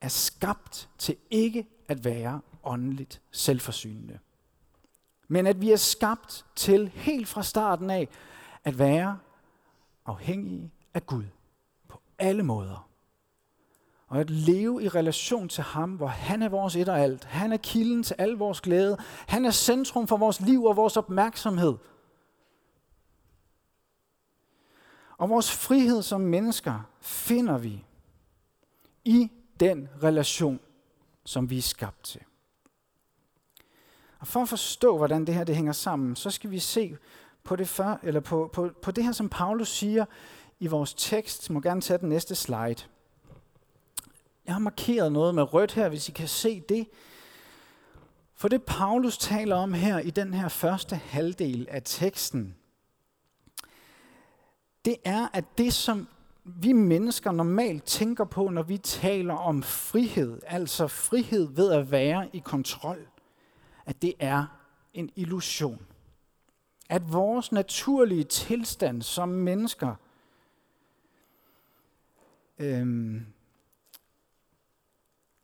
er 0.00 0.08
skabt 0.08 0.88
til 0.98 1.16
ikke 1.30 1.66
at 1.88 2.04
være 2.04 2.40
åndeligt 2.64 3.22
selvforsynende. 3.30 4.18
Men 5.28 5.46
at 5.46 5.60
vi 5.60 5.72
er 5.72 5.76
skabt 5.76 6.46
til 6.54 6.88
helt 6.88 7.28
fra 7.28 7.42
starten 7.42 7.90
af 7.90 8.08
at 8.64 8.78
være 8.78 9.18
afhængige 10.06 10.72
af 10.94 11.06
Gud 11.06 11.24
på 11.88 12.00
alle 12.18 12.42
måder 12.42 12.88
og 14.08 14.20
at 14.20 14.30
leve 14.30 14.82
i 14.82 14.88
relation 14.88 15.48
til 15.48 15.64
ham, 15.64 15.90
hvor 15.90 16.06
han 16.06 16.42
er 16.42 16.48
vores 16.48 16.76
et 16.76 16.88
og 16.88 17.00
alt. 17.00 17.24
Han 17.24 17.52
er 17.52 17.56
kilden 17.56 18.02
til 18.02 18.16
al 18.18 18.30
vores 18.30 18.60
glæde. 18.60 18.96
Han 19.26 19.44
er 19.44 19.50
centrum 19.50 20.08
for 20.08 20.16
vores 20.16 20.40
liv 20.40 20.64
og 20.64 20.76
vores 20.76 20.96
opmærksomhed. 20.96 21.76
Og 25.18 25.28
vores 25.28 25.52
frihed 25.52 26.02
som 26.02 26.20
mennesker 26.20 26.90
finder 27.00 27.58
vi 27.58 27.84
i 29.04 29.30
den 29.60 29.88
relation, 30.02 30.60
som 31.24 31.50
vi 31.50 31.58
er 31.58 31.62
skabt 31.62 32.02
til. 32.02 32.20
Og 34.18 34.26
for 34.26 34.42
at 34.42 34.48
forstå, 34.48 34.96
hvordan 34.96 35.24
det 35.24 35.34
her 35.34 35.44
det 35.44 35.56
hænger 35.56 35.72
sammen, 35.72 36.16
så 36.16 36.30
skal 36.30 36.50
vi 36.50 36.58
se 36.58 36.96
på 37.44 37.56
det, 37.56 37.68
før, 37.68 37.96
eller 38.02 38.20
på, 38.20 38.50
på, 38.52 38.70
på 38.82 38.90
det 38.90 39.04
her, 39.04 39.12
som 39.12 39.28
Paulus 39.28 39.68
siger 39.68 40.04
i 40.60 40.66
vores 40.66 40.94
tekst. 40.94 41.48
Jeg 41.48 41.54
må 41.54 41.60
gerne 41.60 41.80
tage 41.80 41.98
den 41.98 42.08
næste 42.08 42.34
slide. 42.34 42.76
Jeg 44.46 44.54
har 44.54 44.58
markeret 44.58 45.12
noget 45.12 45.34
med 45.34 45.54
rødt 45.54 45.72
her, 45.72 45.88
hvis 45.88 46.08
I 46.08 46.12
kan 46.12 46.28
se 46.28 46.60
det. 46.60 46.88
For 48.34 48.48
det 48.48 48.62
Paulus 48.62 49.18
taler 49.18 49.56
om 49.56 49.74
her 49.74 49.98
i 49.98 50.10
den 50.10 50.34
her 50.34 50.48
første 50.48 50.96
halvdel 50.96 51.66
af 51.70 51.82
teksten, 51.84 52.56
det 54.84 54.96
er, 55.04 55.28
at 55.32 55.44
det 55.58 55.72
som 55.72 56.08
vi 56.44 56.72
mennesker 56.72 57.32
normalt 57.32 57.84
tænker 57.84 58.24
på, 58.24 58.48
når 58.48 58.62
vi 58.62 58.78
taler 58.78 59.34
om 59.34 59.62
frihed, 59.62 60.40
altså 60.46 60.86
frihed 60.86 61.48
ved 61.54 61.72
at 61.72 61.90
være 61.90 62.28
i 62.32 62.38
kontrol, 62.38 63.06
at 63.88 64.02
det 64.02 64.14
er 64.18 64.44
en 64.94 65.10
illusion. 65.16 65.86
At 66.88 67.12
vores 67.12 67.52
naturlige 67.52 68.24
tilstand 68.24 69.02
som 69.02 69.28
mennesker 69.28 69.94
øhm, 72.58 73.26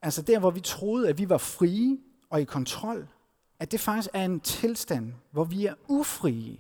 altså 0.03 0.23
der, 0.23 0.39
hvor 0.39 0.51
vi 0.51 0.61
troede, 0.61 1.09
at 1.09 1.19
vi 1.19 1.29
var 1.29 1.39
frie 1.39 1.99
og 2.31 2.41
i 2.41 2.45
kontrol, 2.45 3.09
at 3.59 3.73
det 3.73 3.81
faktisk 3.81 4.09
er 4.13 4.25
en 4.25 4.41
tilstand, 4.41 5.13
hvor 5.31 5.45
vi 5.45 5.67
er 5.67 5.75
ufrie. 5.89 6.59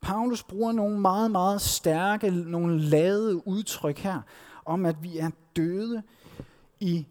Paulus 0.00 0.42
bruger 0.42 0.72
nogle 0.72 1.00
meget, 1.00 1.30
meget 1.30 1.60
stærke, 1.60 2.30
nogle 2.30 2.80
lade 2.80 3.46
udtryk 3.48 3.98
her, 3.98 4.22
om 4.64 4.86
at 4.86 5.02
vi 5.02 5.18
er 5.18 5.30
døde 5.56 6.02
i 6.80 7.06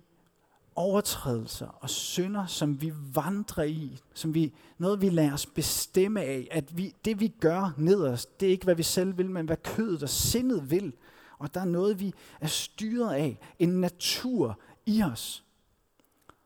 overtrædelser 0.79 1.67
og 1.67 1.89
synder, 1.89 2.45
som 2.45 2.81
vi 2.81 2.93
vandrer 3.13 3.63
i, 3.63 3.99
som 4.13 4.33
vi, 4.33 4.53
noget 4.77 5.01
vi 5.01 5.09
lader 5.09 5.33
os 5.33 5.45
bestemme 5.45 6.21
af, 6.21 6.47
at 6.51 6.77
vi, 6.77 6.95
det 7.05 7.19
vi 7.19 7.27
gør 7.27 7.73
nederst, 7.77 8.39
det 8.39 8.45
er 8.45 8.51
ikke 8.51 8.63
hvad 8.63 8.75
vi 8.75 8.83
selv 8.83 9.17
vil, 9.17 9.29
men 9.29 9.45
hvad 9.45 9.57
kødet 9.57 10.03
og 10.03 10.09
sindet 10.09 10.71
vil. 10.71 10.93
Og 11.39 11.53
der 11.53 11.61
er 11.61 11.65
noget, 11.65 11.99
vi 11.99 12.13
er 12.39 12.47
styret 12.47 13.13
af. 13.13 13.39
En 13.59 13.69
natur 13.69 14.59
i 14.85 15.03
os, 15.03 15.45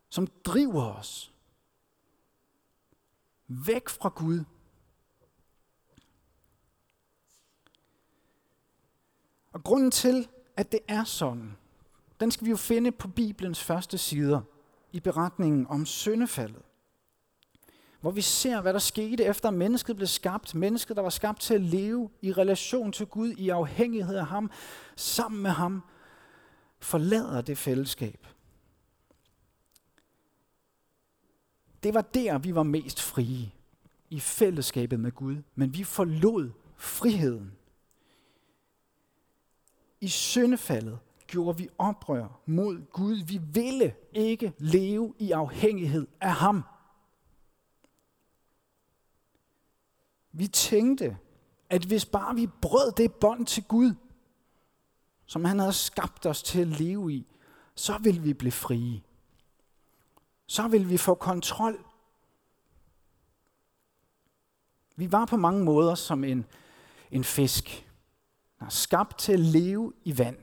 som 0.09 0.27
driver 0.27 0.93
os 0.93 1.33
væk 3.47 3.89
fra 3.89 4.09
Gud. 4.09 4.43
Og 9.53 9.63
grunden 9.63 9.91
til, 9.91 10.27
at 10.57 10.71
det 10.71 10.79
er 10.87 11.03
sådan, 11.03 11.57
den 12.23 12.31
skal 12.31 12.45
vi 12.45 12.49
jo 12.49 12.57
finde 12.57 12.91
på 12.91 13.07
Bibelens 13.07 13.63
første 13.63 13.97
sider 13.97 14.41
i 14.91 14.99
beretningen 14.99 15.67
om 15.69 15.85
syndefaldet 15.85 16.61
hvor 18.03 18.11
vi 18.11 18.21
ser, 18.21 18.61
hvad 18.61 18.73
der 18.73 18.79
skete 18.79 19.23
efter 19.23 19.51
mennesket 19.51 19.95
blev 19.95 20.07
skabt. 20.07 20.55
Mennesket, 20.55 20.97
der 20.97 21.03
var 21.03 21.09
skabt 21.09 21.41
til 21.41 21.53
at 21.53 21.61
leve 21.61 22.09
i 22.21 22.33
relation 22.33 22.91
til 22.91 23.05
Gud, 23.05 23.29
i 23.29 23.49
afhængighed 23.49 24.15
af 24.15 24.25
ham, 24.25 24.51
sammen 24.95 25.41
med 25.41 25.51
ham, 25.51 25.83
forlader 26.79 27.41
det 27.41 27.57
fællesskab. 27.57 28.27
Det 31.83 31.93
var 31.93 32.01
der, 32.01 32.37
vi 32.37 32.55
var 32.55 32.63
mest 32.63 33.01
frie, 33.01 33.51
i 34.09 34.19
fællesskabet 34.19 34.99
med 34.99 35.11
Gud, 35.11 35.37
men 35.55 35.73
vi 35.73 35.83
forlod 35.83 36.51
friheden. 36.77 37.51
I 40.01 40.07
syndefaldet 40.07 40.99
gjorde 41.33 41.57
vi 41.57 41.69
oprør 41.77 42.39
mod 42.45 42.91
Gud. 42.91 43.15
Vi 43.25 43.37
ville 43.37 43.95
ikke 44.13 44.53
leve 44.57 45.13
i 45.19 45.31
afhængighed 45.31 46.07
af 46.21 46.33
ham. 46.33 46.63
Vi 50.31 50.47
tænkte, 50.47 51.17
at 51.69 51.85
hvis 51.85 52.05
bare 52.05 52.35
vi 52.35 52.47
brød 52.61 52.91
det 52.91 53.13
bånd 53.13 53.45
til 53.45 53.63
Gud, 53.63 53.93
som 55.25 55.45
han 55.45 55.59
havde 55.59 55.73
skabt 55.73 56.25
os 56.25 56.43
til 56.43 56.61
at 56.61 56.67
leve 56.67 57.13
i, 57.13 57.27
så 57.75 57.97
ville 57.97 58.21
vi 58.21 58.33
blive 58.33 58.51
frie. 58.51 59.01
Så 60.47 60.67
ville 60.67 60.87
vi 60.87 60.97
få 60.97 61.13
kontrol. 61.13 61.85
Vi 64.95 65.11
var 65.11 65.25
på 65.25 65.37
mange 65.37 65.63
måder 65.63 65.95
som 65.95 66.23
en, 66.23 66.45
en 67.11 67.23
fisk, 67.23 67.89
der 68.59 68.65
er 68.65 68.69
skabt 68.69 69.19
til 69.19 69.33
at 69.33 69.39
leve 69.39 69.93
i 70.03 70.17
vand. 70.17 70.37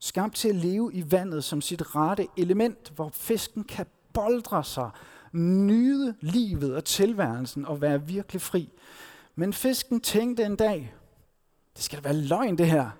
Skabt 0.00 0.34
til 0.34 0.48
at 0.48 0.54
leve 0.54 0.94
i 0.94 1.12
vandet 1.12 1.44
som 1.44 1.60
sit 1.60 1.94
rette 1.94 2.26
element, 2.36 2.92
hvor 2.94 3.08
fisken 3.08 3.64
kan 3.64 3.86
boldre 4.12 4.64
sig, 4.64 4.90
nyde 5.32 6.14
livet 6.20 6.74
og 6.74 6.84
tilværelsen 6.84 7.64
og 7.64 7.80
være 7.80 8.06
virkelig 8.06 8.42
fri. 8.42 8.70
Men 9.34 9.52
fisken 9.52 10.00
tænkte 10.00 10.44
en 10.44 10.56
dag, 10.56 10.94
det 11.76 11.84
skal 11.84 11.98
da 11.98 12.02
være 12.02 12.16
løgn 12.16 12.58
det 12.58 12.66
her. 12.66 12.90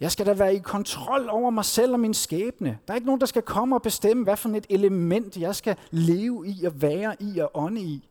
Jeg 0.00 0.12
skal 0.12 0.26
da 0.26 0.32
være 0.32 0.54
i 0.54 0.58
kontrol 0.58 1.28
over 1.28 1.50
mig 1.50 1.64
selv 1.64 1.92
og 1.92 2.00
min 2.00 2.14
skæbne. 2.14 2.78
Der 2.86 2.92
er 2.92 2.96
ikke 2.96 3.06
nogen, 3.06 3.20
der 3.20 3.26
skal 3.26 3.42
komme 3.42 3.76
og 3.76 3.82
bestemme, 3.82 4.24
hvad 4.24 4.36
for 4.36 4.48
et 4.48 4.66
element 4.70 5.36
jeg 5.36 5.56
skal 5.56 5.76
leve 5.90 6.48
i 6.48 6.64
og 6.64 6.82
være 6.82 7.16
i 7.22 7.38
og 7.38 7.50
ånde 7.54 7.80
i. 7.80 8.08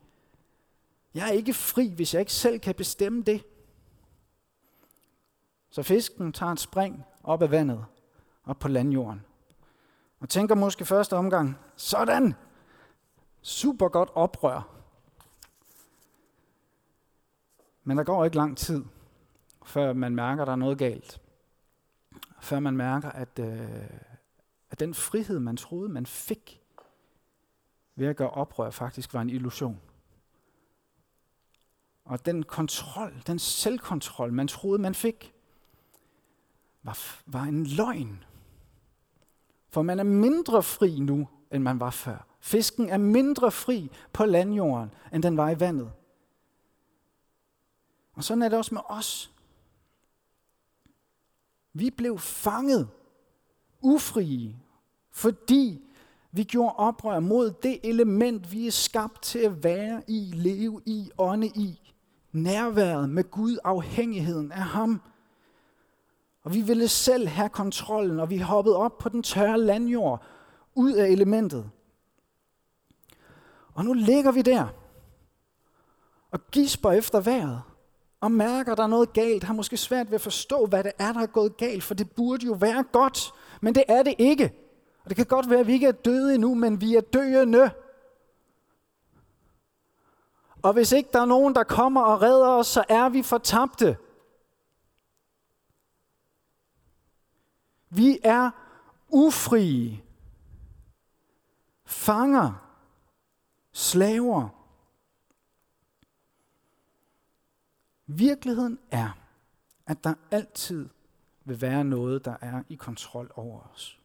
Jeg 1.14 1.28
er 1.28 1.32
ikke 1.32 1.54
fri, 1.54 1.92
hvis 1.96 2.14
jeg 2.14 2.20
ikke 2.20 2.32
selv 2.32 2.58
kan 2.58 2.74
bestemme 2.74 3.22
det. 3.22 3.42
Så 5.70 5.82
fisken 5.82 6.32
tager 6.32 6.52
et 6.52 6.60
spring 6.60 7.04
op 7.24 7.42
af 7.42 7.50
vandet, 7.50 7.84
op 8.44 8.58
på 8.58 8.68
landjorden. 8.68 9.24
Og 10.20 10.28
tænker 10.28 10.54
måske 10.54 10.84
første 10.84 11.16
omgang, 11.16 11.58
sådan, 11.76 12.34
super 13.42 13.88
godt 13.88 14.10
oprør. 14.14 14.76
Men 17.84 17.96
der 17.96 18.04
går 18.04 18.24
ikke 18.24 18.36
lang 18.36 18.58
tid, 18.58 18.84
før 19.64 19.92
man 19.92 20.14
mærker, 20.14 20.42
at 20.42 20.46
der 20.46 20.52
er 20.52 20.56
noget 20.56 20.78
galt. 20.78 21.20
Før 22.40 22.60
man 22.60 22.76
mærker, 22.76 23.10
at, 23.10 23.38
øh, 23.38 23.90
at 24.70 24.80
den 24.80 24.94
frihed, 24.94 25.38
man 25.38 25.56
troede, 25.56 25.88
man 25.88 26.06
fik 26.06 26.62
ved 27.94 28.06
at 28.06 28.16
gøre 28.16 28.30
oprør, 28.30 28.70
faktisk 28.70 29.14
var 29.14 29.20
en 29.20 29.30
illusion. 29.30 29.80
Og 32.04 32.26
den 32.26 32.42
kontrol, 32.42 33.22
den 33.26 33.38
selvkontrol, 33.38 34.32
man 34.32 34.48
troede, 34.48 34.82
man 34.82 34.94
fik, 34.94 35.34
var, 36.82 36.98
var 37.26 37.42
en 37.42 37.66
løgn. 37.66 38.24
For 39.68 39.82
man 39.82 39.98
er 39.98 40.04
mindre 40.04 40.62
fri 40.62 41.00
nu, 41.00 41.28
end 41.52 41.62
man 41.62 41.80
var 41.80 41.90
før. 41.90 42.26
Fisken 42.40 42.88
er 42.88 42.98
mindre 42.98 43.50
fri 43.50 43.90
på 44.12 44.24
landjorden, 44.24 44.90
end 45.12 45.22
den 45.22 45.36
var 45.36 45.50
i 45.50 45.60
vandet. 45.60 45.92
Og 48.12 48.24
sådan 48.24 48.42
er 48.42 48.48
det 48.48 48.58
også 48.58 48.74
med 48.74 48.82
os. 48.88 49.32
Vi 51.72 51.90
blev 51.90 52.18
fanget, 52.18 52.88
ufrie, 53.80 54.56
fordi 55.10 55.82
vi 56.32 56.44
gjorde 56.44 56.76
oprør 56.76 57.20
mod 57.20 57.52
det 57.62 57.78
element, 57.82 58.52
vi 58.52 58.66
er 58.66 58.70
skabt 58.70 59.22
til 59.22 59.38
at 59.38 59.64
være 59.64 60.02
i, 60.08 60.30
leve 60.34 60.82
i, 60.86 61.10
ånde 61.18 61.46
i. 61.46 61.92
Nærværet 62.32 63.10
med 63.10 63.30
Gud, 63.30 63.58
afhængigheden 63.64 64.52
af 64.52 64.62
ham. 64.62 65.00
Og 66.42 66.54
vi 66.54 66.60
ville 66.60 66.88
selv 66.88 67.28
have 67.28 67.48
kontrollen, 67.48 68.20
og 68.20 68.30
vi 68.30 68.38
hoppede 68.38 68.76
op 68.76 68.98
på 68.98 69.08
den 69.08 69.22
tørre 69.22 69.60
landjord, 69.60 70.22
ud 70.74 70.92
af 70.92 71.08
elementet. 71.08 71.70
Og 73.74 73.84
nu 73.84 73.92
ligger 73.92 74.32
vi 74.32 74.42
der 74.42 74.66
og 76.30 76.40
gisper 76.50 76.92
efter 76.92 77.20
vejret 77.20 77.62
og 78.20 78.32
mærker, 78.32 78.72
at 78.72 78.78
der 78.78 78.84
er 78.84 78.88
noget 78.88 79.12
galt, 79.12 79.44
har 79.44 79.54
måske 79.54 79.76
svært 79.76 80.06
ved 80.06 80.14
at 80.14 80.20
forstå, 80.20 80.66
hvad 80.66 80.84
det 80.84 80.92
er, 80.98 81.12
der 81.12 81.20
er 81.20 81.26
gået 81.26 81.56
galt, 81.56 81.82
for 81.82 81.94
det 81.94 82.10
burde 82.10 82.46
jo 82.46 82.52
være 82.52 82.84
godt, 82.92 83.32
men 83.60 83.74
det 83.74 83.84
er 83.88 84.02
det 84.02 84.14
ikke. 84.18 84.52
Og 85.04 85.10
det 85.10 85.16
kan 85.16 85.26
godt 85.26 85.50
være, 85.50 85.60
at 85.60 85.66
vi 85.66 85.72
ikke 85.72 85.86
er 85.86 85.92
døde 85.92 86.34
endnu, 86.34 86.54
men 86.54 86.80
vi 86.80 86.94
er 86.94 87.00
døende. 87.00 87.70
Og 90.62 90.72
hvis 90.72 90.92
ikke 90.92 91.10
der 91.12 91.20
er 91.20 91.24
nogen, 91.24 91.54
der 91.54 91.62
kommer 91.62 92.02
og 92.02 92.22
redder 92.22 92.48
os, 92.48 92.66
så 92.66 92.84
er 92.88 93.08
vi 93.08 93.22
fortabte. 93.22 93.96
Vi 97.90 98.18
er 98.22 98.50
ufrie, 99.08 100.02
fanger, 101.84 102.52
slaver. 103.72 104.48
Virkeligheden 108.06 108.78
er, 108.90 109.18
at 109.86 110.04
der 110.04 110.14
altid 110.30 110.88
vil 111.44 111.60
være 111.60 111.84
noget, 111.84 112.24
der 112.24 112.36
er 112.40 112.62
i 112.68 112.74
kontrol 112.74 113.30
over 113.34 113.60
os. 113.72 114.00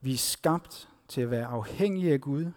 Vi 0.00 0.12
er 0.12 0.18
skabt 0.18 0.88
til 1.08 1.20
at 1.20 1.30
være 1.30 1.46
afhængige 1.46 2.12
af 2.12 2.20
Gud, 2.20 2.52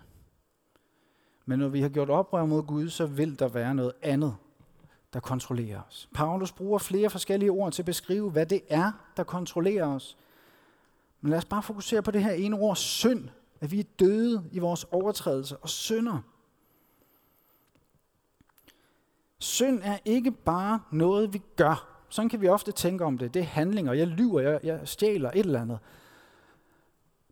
men 1.45 1.59
når 1.59 1.67
vi 1.67 1.81
har 1.81 1.89
gjort 1.89 2.09
oprør 2.09 2.45
mod 2.45 2.63
Gud, 2.63 2.89
så 2.89 3.05
vil 3.05 3.39
der 3.39 3.47
være 3.47 3.75
noget 3.75 3.93
andet, 4.01 4.35
der 5.13 5.19
kontrollerer 5.19 5.81
os. 5.89 6.09
Paulus 6.13 6.51
bruger 6.51 6.79
flere 6.79 7.09
forskellige 7.09 7.51
ord 7.51 7.71
til 7.71 7.81
at 7.81 7.85
beskrive, 7.85 8.31
hvad 8.31 8.45
det 8.45 8.61
er, 8.69 8.91
der 9.17 9.23
kontrollerer 9.23 9.87
os. 9.87 10.17
Men 11.21 11.29
lad 11.29 11.37
os 11.37 11.45
bare 11.45 11.63
fokusere 11.63 12.01
på 12.01 12.11
det 12.11 12.23
her 12.23 12.31
ene 12.31 12.59
ord, 12.59 12.75
synd. 12.75 13.29
At 13.61 13.71
vi 13.71 13.79
er 13.79 13.83
døde 13.99 14.43
i 14.51 14.59
vores 14.59 14.83
overtrædelse 14.83 15.57
og 15.57 15.69
synder. 15.69 16.19
Synd 19.39 19.79
er 19.83 19.97
ikke 20.05 20.31
bare 20.31 20.79
noget, 20.91 21.33
vi 21.33 21.41
gør. 21.55 21.87
Sådan 22.09 22.29
kan 22.29 22.41
vi 22.41 22.47
ofte 22.47 22.71
tænke 22.71 23.05
om 23.05 23.17
det. 23.17 23.33
Det 23.33 23.39
er 23.39 23.43
handlinger. 23.43 23.93
Jeg 23.93 24.07
lyver, 24.07 24.41
jeg, 24.41 24.59
jeg 24.63 24.87
stjæler 24.87 25.31
et 25.31 25.39
eller 25.39 25.61
andet. 25.61 25.79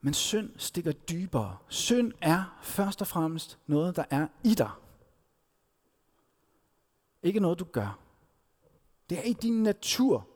Men 0.01 0.13
synd 0.13 0.49
stikker 0.57 0.91
dybere. 0.91 1.57
Synd 1.67 2.13
er 2.21 2.59
først 2.61 3.01
og 3.01 3.07
fremmest 3.07 3.57
noget, 3.67 3.95
der 3.95 4.03
er 4.09 4.27
i 4.43 4.53
dig. 4.53 4.69
Ikke 7.27 7.39
noget, 7.39 7.59
du 7.59 7.65
gør. 7.65 7.99
Det 9.09 9.17
er 9.17 9.21
i 9.21 9.33
din 9.33 9.63
natur, 9.63 10.27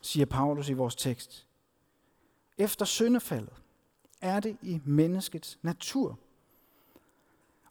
siger 0.00 0.26
Paulus 0.26 0.68
i 0.68 0.72
vores 0.72 0.96
tekst. 0.96 1.46
Efter 2.58 2.84
syndefaldet 2.84 3.62
er 4.20 4.40
det 4.40 4.56
i 4.62 4.80
menneskets 4.84 5.58
natur. 5.62 6.18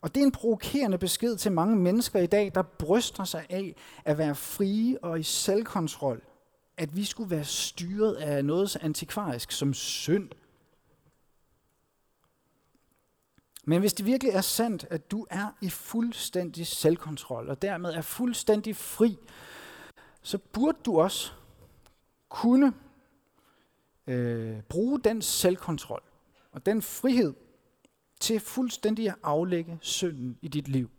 Og 0.01 0.15
det 0.15 0.21
er 0.21 0.25
en 0.25 0.31
provokerende 0.31 0.97
besked 0.97 1.37
til 1.37 1.51
mange 1.51 1.75
mennesker 1.75 2.19
i 2.19 2.25
dag, 2.25 2.51
der 2.55 2.61
bryster 2.61 3.23
sig 3.23 3.45
af 3.49 3.75
at 4.05 4.17
være 4.17 4.35
frie 4.35 5.03
og 5.03 5.19
i 5.19 5.23
selvkontrol. 5.23 6.23
At 6.77 6.95
vi 6.95 7.03
skulle 7.03 7.29
være 7.29 7.45
styret 7.45 8.13
af 8.13 8.45
noget 8.45 8.69
så 8.69 8.79
antikvarisk 8.81 9.51
som 9.51 9.73
synd 9.73 10.29
Men 13.69 13.79
hvis 13.79 13.93
det 13.93 14.05
virkelig 14.05 14.33
er 14.33 14.41
sandt, 14.41 14.85
at 14.89 15.11
du 15.11 15.25
er 15.29 15.47
i 15.61 15.69
fuldstændig 15.69 16.67
selvkontrol, 16.67 17.49
og 17.49 17.61
dermed 17.61 17.93
er 17.93 18.01
fuldstændig 18.01 18.75
fri, 18.75 19.17
så 20.21 20.37
burde 20.37 20.77
du 20.85 20.99
også 20.99 21.31
kunne 22.29 22.73
øh, 24.07 24.61
bruge 24.61 24.99
den 24.99 25.21
selvkontrol 25.21 26.01
og 26.51 26.65
den 26.65 26.81
frihed 26.81 27.33
til 28.19 28.39
fuldstændig 28.39 29.07
at 29.07 29.15
aflægge 29.23 29.77
synden 29.81 30.37
i 30.41 30.47
dit 30.47 30.67
liv. 30.67 30.89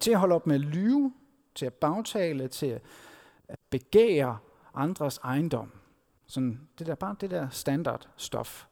Til 0.00 0.10
at 0.10 0.18
holde 0.18 0.34
op 0.34 0.46
med 0.46 0.54
at 0.54 0.60
lyve, 0.60 1.12
til 1.54 1.66
at 1.66 1.74
bagtale, 1.74 2.48
til 2.48 2.80
at 3.48 3.58
begære 3.70 4.38
andres 4.74 5.18
ejendom. 5.18 5.72
Sådan 6.26 6.60
det 6.78 6.86
der, 6.86 6.94
bare 6.94 7.16
det 7.20 7.30
der 7.30 7.48
standardstof. 7.50 8.66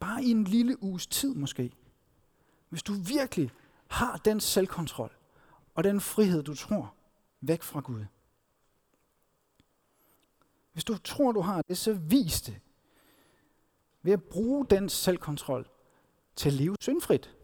Bare 0.00 0.24
i 0.24 0.30
en 0.30 0.44
lille 0.44 0.82
uges 0.82 1.06
tid 1.06 1.34
måske. 1.34 1.72
Hvis 2.72 2.82
du 2.82 2.92
virkelig 2.92 3.50
har 3.88 4.16
den 4.16 4.40
selvkontrol 4.40 5.12
og 5.74 5.84
den 5.84 6.00
frihed, 6.00 6.42
du 6.42 6.54
tror, 6.54 6.94
væk 7.40 7.62
fra 7.62 7.80
Gud. 7.80 8.04
Hvis 10.72 10.84
du 10.84 10.98
tror, 10.98 11.32
du 11.32 11.40
har 11.40 11.62
det, 11.62 11.78
så 11.78 11.92
vis 11.92 12.42
det. 12.42 12.60
Ved 14.02 14.12
at 14.12 14.22
bruge 14.22 14.66
den 14.66 14.88
selvkontrol 14.88 15.68
til 16.36 16.48
at 16.48 16.52
leve 16.52 16.76
syndfrit. 16.80 17.34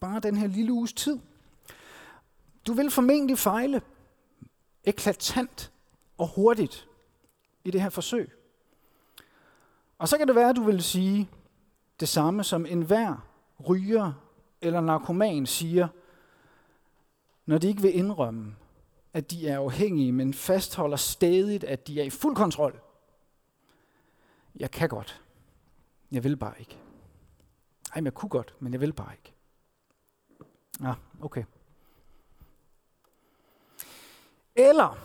Bare 0.00 0.20
den 0.20 0.36
her 0.36 0.46
lille 0.46 0.72
uges 0.72 0.92
tid. 0.92 1.18
Du 2.66 2.72
vil 2.72 2.90
formentlig 2.90 3.38
fejle 3.38 3.82
eklatant 4.84 5.72
og 6.18 6.28
hurtigt 6.34 6.88
i 7.64 7.70
det 7.70 7.82
her 7.82 7.90
forsøg. 7.90 8.32
Og 9.98 10.08
så 10.08 10.18
kan 10.18 10.28
det 10.28 10.36
være, 10.36 10.48
at 10.48 10.56
du 10.56 10.64
vil 10.64 10.82
sige, 10.82 11.30
det 12.00 12.08
samme 12.08 12.44
som 12.44 12.66
enhver 12.66 13.28
ryger 13.68 14.12
eller 14.60 14.80
narkoman 14.80 15.46
siger, 15.46 15.88
når 17.46 17.58
de 17.58 17.68
ikke 17.68 17.82
vil 17.82 17.96
indrømme, 17.96 18.56
at 19.12 19.30
de 19.30 19.48
er 19.48 19.58
afhængige, 19.58 20.12
men 20.12 20.34
fastholder 20.34 20.96
stadigt, 20.96 21.64
at 21.64 21.86
de 21.86 22.00
er 22.00 22.04
i 22.04 22.10
fuld 22.10 22.36
kontrol. 22.36 22.80
Jeg 24.56 24.70
kan 24.70 24.88
godt. 24.88 25.22
Jeg 26.12 26.24
vil 26.24 26.36
bare 26.36 26.54
ikke. 26.58 26.78
Ej, 27.94 28.00
men 28.00 28.04
jeg 28.04 28.14
kunne 28.14 28.28
godt, 28.28 28.54
men 28.60 28.72
jeg 28.72 28.80
vil 28.80 28.92
bare 28.92 29.12
ikke. 29.12 29.32
Ja, 30.80 30.94
okay. 31.20 31.44
Eller, 34.56 34.98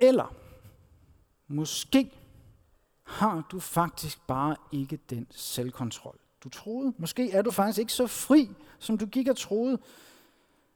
eller, 0.00 0.34
måske 1.48 2.12
har 3.10 3.46
du 3.50 3.60
faktisk 3.60 4.26
bare 4.26 4.56
ikke 4.72 4.98
den 5.10 5.26
selvkontrol, 5.30 6.18
du 6.44 6.48
troede. 6.48 6.94
Måske 6.98 7.32
er 7.32 7.42
du 7.42 7.50
faktisk 7.50 7.78
ikke 7.78 7.92
så 7.92 8.06
fri, 8.06 8.50
som 8.78 8.98
du 8.98 9.06
gik 9.06 9.28
og 9.28 9.36
troede. 9.36 9.78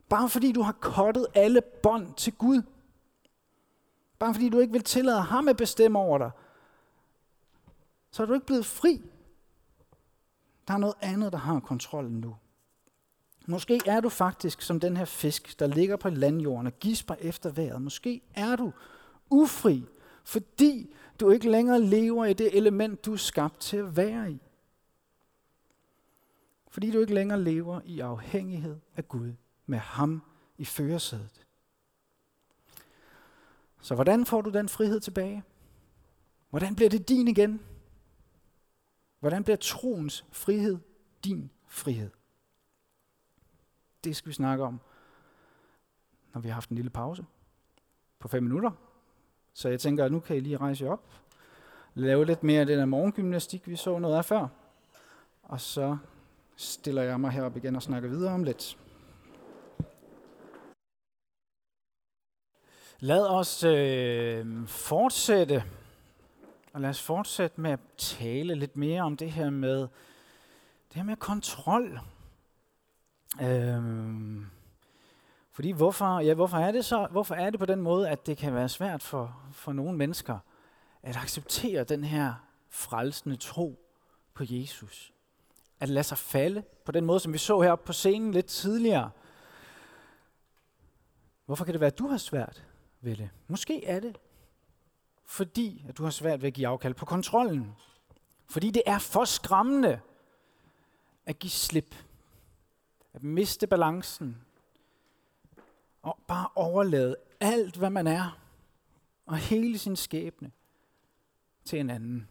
Bare 0.08 0.28
fordi 0.28 0.52
du 0.52 0.62
har 0.62 0.72
kottet 0.72 1.26
alle 1.34 1.60
bånd 1.60 2.14
til 2.14 2.32
Gud. 2.32 2.62
bare 4.18 4.34
fordi 4.34 4.48
du 4.48 4.58
ikke 4.58 4.72
vil 4.72 4.84
tillade 4.84 5.20
ham 5.22 5.48
at 5.48 5.56
bestemme 5.56 5.98
over 5.98 6.18
dig, 6.18 6.30
så 8.10 8.22
er 8.22 8.26
du 8.26 8.34
ikke 8.34 8.46
blevet 8.46 8.66
fri. 8.66 9.02
Der 10.68 10.74
er 10.74 10.78
noget 10.78 10.94
andet, 11.00 11.32
der 11.32 11.38
har 11.38 11.60
kontrollen 11.60 12.20
nu. 12.20 12.36
Måske 13.46 13.80
er 13.86 14.00
du 14.00 14.08
faktisk 14.08 14.62
som 14.62 14.80
den 14.80 14.96
her 14.96 15.04
fisk, 15.04 15.58
der 15.58 15.66
ligger 15.66 15.96
på 15.96 16.08
landjorden 16.08 16.66
og 16.66 16.78
gisper 16.78 17.14
efter 17.20 17.50
vejret. 17.50 17.82
Måske 17.82 18.20
er 18.34 18.56
du 18.56 18.72
ufri, 19.30 19.84
fordi 20.24 20.94
du 21.20 21.30
ikke 21.30 21.50
længere 21.50 21.80
lever 21.80 22.24
i 22.24 22.32
det 22.32 22.56
element, 22.56 23.04
du 23.04 23.12
er 23.12 23.16
skabt 23.16 23.60
til 23.60 23.76
at 23.76 23.96
være 23.96 24.32
i. 24.32 24.40
Fordi 26.68 26.90
du 26.90 27.00
ikke 27.00 27.14
længere 27.14 27.40
lever 27.40 27.80
i 27.84 28.00
afhængighed 28.00 28.80
af 28.96 29.08
Gud 29.08 29.32
med 29.66 29.78
ham 29.78 30.22
i 30.58 30.64
førersædet. 30.64 31.46
Så 33.80 33.94
hvordan 33.94 34.26
får 34.26 34.40
du 34.40 34.50
den 34.50 34.68
frihed 34.68 35.00
tilbage? 35.00 35.44
Hvordan 36.50 36.74
bliver 36.74 36.90
det 36.90 37.08
din 37.08 37.28
igen? 37.28 37.60
Hvordan 39.20 39.44
bliver 39.44 39.56
troens 39.56 40.24
frihed 40.32 40.78
din 41.24 41.50
frihed? 41.66 42.10
Det 44.04 44.16
skal 44.16 44.28
vi 44.28 44.34
snakke 44.34 44.64
om, 44.64 44.80
når 46.34 46.40
vi 46.40 46.48
har 46.48 46.54
haft 46.54 46.70
en 46.70 46.76
lille 46.76 46.90
pause 46.90 47.24
på 48.18 48.28
fem 48.28 48.42
minutter. 48.42 48.70
Så 49.54 49.68
jeg 49.68 49.80
tænker, 49.80 50.04
at 50.04 50.12
nu 50.12 50.20
kan 50.20 50.36
I 50.36 50.40
lige 50.40 50.56
rejse 50.56 50.84
jer 50.84 50.90
op, 50.90 51.02
lave 51.94 52.24
lidt 52.24 52.42
mere 52.42 52.60
af 52.60 52.66
den 52.66 52.78
der 52.78 52.84
morgengymnastik, 52.84 53.68
vi 53.68 53.76
så 53.76 53.98
noget 53.98 54.16
af 54.16 54.24
før. 54.24 54.48
Og 55.42 55.60
så 55.60 55.96
stiller 56.56 57.02
jeg 57.02 57.20
mig 57.20 57.30
herop 57.30 57.56
igen 57.56 57.76
og 57.76 57.82
snakker 57.82 58.08
videre 58.08 58.32
om 58.32 58.44
lidt. 58.44 58.78
Lad 63.00 63.26
os 63.26 63.64
øh, 63.64 64.66
fortsætte, 64.66 65.64
og 66.72 66.80
lad 66.80 66.90
os 66.90 67.02
fortsætte 67.02 67.60
med 67.60 67.70
at 67.70 67.80
tale 67.96 68.54
lidt 68.54 68.76
mere 68.76 69.02
om 69.02 69.16
det 69.16 69.32
her 69.32 69.50
med, 69.50 69.78
det 70.88 70.94
her 70.94 71.02
med 71.02 71.16
kontrol. 71.16 72.00
Øh, 73.42 73.82
fordi 75.54 75.70
hvorfor, 75.70 76.20
ja, 76.20 76.34
hvorfor, 76.34 76.56
er 76.56 76.72
det 76.72 76.84
så, 76.84 77.08
hvorfor 77.10 77.34
er 77.34 77.50
det 77.50 77.60
på 77.60 77.66
den 77.66 77.80
måde, 77.80 78.08
at 78.08 78.26
det 78.26 78.36
kan 78.36 78.54
være 78.54 78.68
svært 78.68 79.02
for, 79.02 79.40
for 79.52 79.72
nogle 79.72 79.98
mennesker 79.98 80.38
at 81.02 81.16
acceptere 81.16 81.84
den 81.84 82.04
her 82.04 82.34
frelsende 82.68 83.36
tro 83.36 83.78
på 84.34 84.44
Jesus? 84.46 85.12
At 85.80 85.88
lade 85.88 86.04
sig 86.04 86.18
falde 86.18 86.62
på 86.84 86.92
den 86.92 87.04
måde, 87.04 87.20
som 87.20 87.32
vi 87.32 87.38
så 87.38 87.60
heroppe 87.60 87.86
på 87.86 87.92
scenen 87.92 88.32
lidt 88.32 88.46
tidligere. 88.46 89.10
Hvorfor 91.46 91.64
kan 91.64 91.74
det 91.74 91.80
være, 91.80 91.90
at 91.90 91.98
du 91.98 92.06
har 92.06 92.16
svært 92.16 92.64
ved 93.00 93.16
det? 93.16 93.30
Måske 93.48 93.84
er 93.84 94.00
det, 94.00 94.18
fordi 95.24 95.84
at 95.88 95.98
du 95.98 96.02
har 96.02 96.10
svært 96.10 96.42
ved 96.42 96.46
at 96.46 96.54
give 96.54 96.68
afkald 96.68 96.94
på 96.94 97.04
kontrollen. 97.04 97.76
Fordi 98.48 98.70
det 98.70 98.82
er 98.86 98.98
for 98.98 99.24
skræmmende 99.24 100.00
at 101.26 101.38
give 101.38 101.50
slip 101.50 101.94
at 103.12 103.22
miste 103.22 103.66
balancen 103.66 104.44
overlade 106.56 107.16
alt, 107.40 107.76
hvad 107.76 107.90
man 107.90 108.06
er, 108.06 108.38
og 109.26 109.36
hele 109.36 109.78
sin 109.78 109.96
skæbne 109.96 110.52
til 111.64 111.80
en 111.80 111.90
anden. 111.90 112.28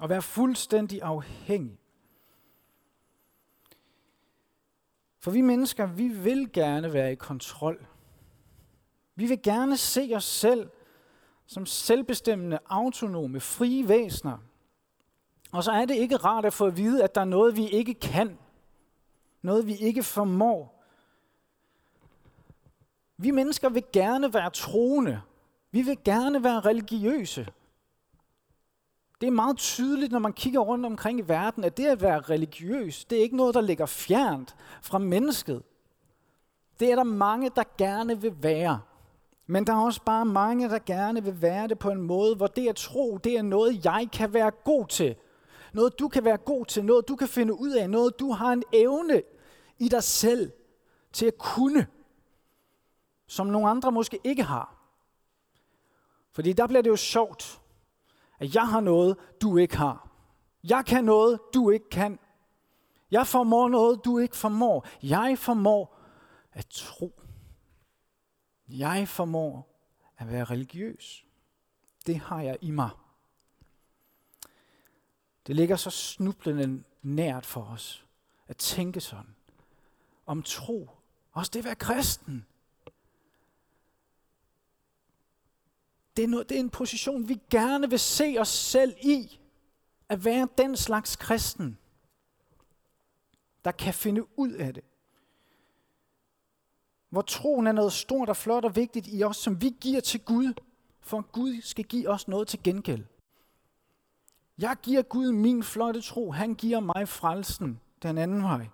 Og 0.00 0.08
være 0.08 0.22
fuldstændig 0.22 1.02
afhængig. 1.02 1.78
For 5.18 5.30
vi 5.30 5.40
mennesker, 5.40 5.86
vi 5.86 6.08
vil 6.08 6.52
gerne 6.52 6.92
være 6.92 7.12
i 7.12 7.14
kontrol. 7.14 7.86
Vi 9.14 9.26
vil 9.26 9.42
gerne 9.42 9.76
se 9.76 10.12
os 10.14 10.24
selv 10.24 10.70
som 11.46 11.66
selvbestemmende, 11.66 12.58
autonome, 12.68 13.40
frie 13.40 13.88
væsener– 13.88 14.38
og 15.54 15.64
så 15.64 15.72
er 15.72 15.84
det 15.84 15.94
ikke 15.94 16.16
rart 16.16 16.44
at 16.44 16.52
få 16.52 16.66
at 16.66 16.76
vide, 16.76 17.04
at 17.04 17.14
der 17.14 17.20
er 17.20 17.24
noget, 17.24 17.56
vi 17.56 17.68
ikke 17.68 17.94
kan. 17.94 18.38
Noget, 19.42 19.66
vi 19.66 19.76
ikke 19.76 20.02
formår. 20.02 20.83
Vi 23.24 23.30
mennesker 23.30 23.68
vil 23.68 23.84
gerne 23.92 24.34
være 24.34 24.50
troende. 24.50 25.20
Vi 25.70 25.82
vil 25.82 25.98
gerne 26.04 26.44
være 26.44 26.60
religiøse. 26.60 27.46
Det 29.20 29.26
er 29.26 29.30
meget 29.30 29.56
tydeligt, 29.56 30.12
når 30.12 30.18
man 30.18 30.32
kigger 30.32 30.60
rundt 30.60 30.86
omkring 30.86 31.18
i 31.18 31.22
verden, 31.22 31.64
at 31.64 31.76
det 31.76 31.86
at 31.86 32.02
være 32.02 32.20
religiøs, 32.20 33.04
det 33.04 33.18
er 33.18 33.22
ikke 33.22 33.36
noget, 33.36 33.54
der 33.54 33.60
ligger 33.60 33.86
fjernt 33.86 34.56
fra 34.82 34.98
mennesket. 34.98 35.62
Det 36.80 36.90
er 36.90 36.96
der 36.96 37.04
mange, 37.04 37.50
der 37.56 37.62
gerne 37.78 38.20
vil 38.20 38.34
være. 38.42 38.80
Men 39.46 39.66
der 39.66 39.72
er 39.72 39.84
også 39.84 40.02
bare 40.02 40.24
mange, 40.24 40.68
der 40.68 40.78
gerne 40.78 41.24
vil 41.24 41.42
være 41.42 41.68
det 41.68 41.78
på 41.78 41.90
en 41.90 42.02
måde, 42.02 42.36
hvor 42.36 42.46
det 42.46 42.68
at 42.68 42.76
tro, 42.76 43.18
det 43.24 43.36
er 43.36 43.42
noget, 43.42 43.84
jeg 43.84 44.08
kan 44.12 44.32
være 44.32 44.50
god 44.50 44.86
til. 44.86 45.16
Noget, 45.72 45.98
du 45.98 46.08
kan 46.08 46.24
være 46.24 46.36
god 46.36 46.66
til. 46.66 46.84
Noget, 46.84 47.08
du 47.08 47.16
kan 47.16 47.28
finde 47.28 47.60
ud 47.60 47.70
af. 47.70 47.90
Noget, 47.90 48.20
du 48.20 48.32
har 48.32 48.52
en 48.52 48.62
evne 48.72 49.22
i 49.78 49.88
dig 49.88 50.02
selv 50.02 50.52
til 51.12 51.26
at 51.26 51.38
kunne, 51.38 51.86
som 53.26 53.46
nogle 53.46 53.68
andre 53.68 53.92
måske 53.92 54.20
ikke 54.24 54.42
har. 54.42 54.76
Fordi 56.32 56.52
der 56.52 56.66
bliver 56.66 56.82
det 56.82 56.90
jo 56.90 56.96
sjovt, 56.96 57.60
at 58.38 58.54
jeg 58.54 58.68
har 58.68 58.80
noget, 58.80 59.16
du 59.42 59.56
ikke 59.56 59.76
har. 59.76 60.08
Jeg 60.64 60.84
kan 60.86 61.04
noget, 61.04 61.40
du 61.54 61.70
ikke 61.70 61.90
kan. 61.90 62.18
Jeg 63.10 63.26
formår 63.26 63.68
noget, 63.68 64.04
du 64.04 64.18
ikke 64.18 64.36
formår. 64.36 64.86
Jeg 65.02 65.38
formår 65.38 65.98
at 66.52 66.66
tro. 66.66 67.20
Jeg 68.68 69.08
formår 69.08 69.68
at 70.18 70.28
være 70.32 70.44
religiøs. 70.44 71.26
Det 72.06 72.16
har 72.16 72.40
jeg 72.40 72.58
i 72.60 72.70
mig. 72.70 72.90
Det 75.46 75.56
ligger 75.56 75.76
så 75.76 75.90
snublende 75.90 76.82
nært 77.02 77.46
for 77.46 77.62
os 77.62 78.06
at 78.48 78.56
tænke 78.56 79.00
sådan. 79.00 79.34
Om 80.26 80.42
tro. 80.42 80.90
Også 81.32 81.50
det 81.54 81.58
at 81.58 81.64
være 81.64 81.74
kristen. 81.74 82.46
Det 86.16 86.24
er, 86.24 86.28
noget, 86.28 86.48
det 86.48 86.54
er 86.54 86.60
en 86.60 86.70
position, 86.70 87.28
vi 87.28 87.40
gerne 87.50 87.90
vil 87.90 87.98
se 87.98 88.36
os 88.38 88.48
selv 88.48 88.94
i. 89.02 89.40
At 90.08 90.24
være 90.24 90.48
den 90.58 90.76
slags 90.76 91.16
kristen, 91.16 91.78
der 93.64 93.70
kan 93.70 93.94
finde 93.94 94.38
ud 94.38 94.52
af 94.52 94.74
det. 94.74 94.84
Hvor 97.10 97.22
troen 97.22 97.66
er 97.66 97.72
noget 97.72 97.92
stort 97.92 98.28
og 98.28 98.36
flot 98.36 98.64
og 98.64 98.76
vigtigt 98.76 99.08
i 99.12 99.24
os, 99.24 99.36
som 99.36 99.62
vi 99.62 99.74
giver 99.80 100.00
til 100.00 100.20
Gud, 100.20 100.52
for 101.00 101.20
Gud 101.20 101.60
skal 101.60 101.84
give 101.84 102.08
os 102.08 102.28
noget 102.28 102.48
til 102.48 102.62
gengæld. 102.62 103.04
Jeg 104.58 104.76
giver 104.82 105.02
Gud 105.02 105.32
min 105.32 105.62
flotte 105.62 106.00
tro. 106.00 106.32
Han 106.32 106.54
giver 106.54 106.80
mig 106.80 107.08
frelsen 107.08 107.80
den 108.02 108.18
anden 108.18 108.42
vej. 108.42 108.68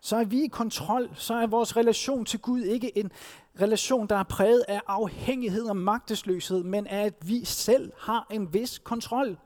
Så 0.00 0.16
er 0.16 0.24
vi 0.24 0.44
i 0.44 0.48
kontrol. 0.48 1.10
Så 1.14 1.34
er 1.34 1.46
vores 1.46 1.76
relation 1.76 2.24
til 2.24 2.40
Gud 2.40 2.60
ikke 2.60 2.98
en 2.98 3.12
relation, 3.60 4.06
der 4.06 4.16
er 4.16 4.22
præget 4.22 4.64
af 4.68 4.80
afhængighed 4.86 5.64
og 5.64 5.76
magtesløshed, 5.76 6.62
men 6.62 6.86
af, 6.86 7.04
at 7.04 7.28
vi 7.28 7.44
selv 7.44 7.92
har 7.98 8.26
en 8.30 8.54
vis 8.54 8.78
kontrol. 8.78 9.38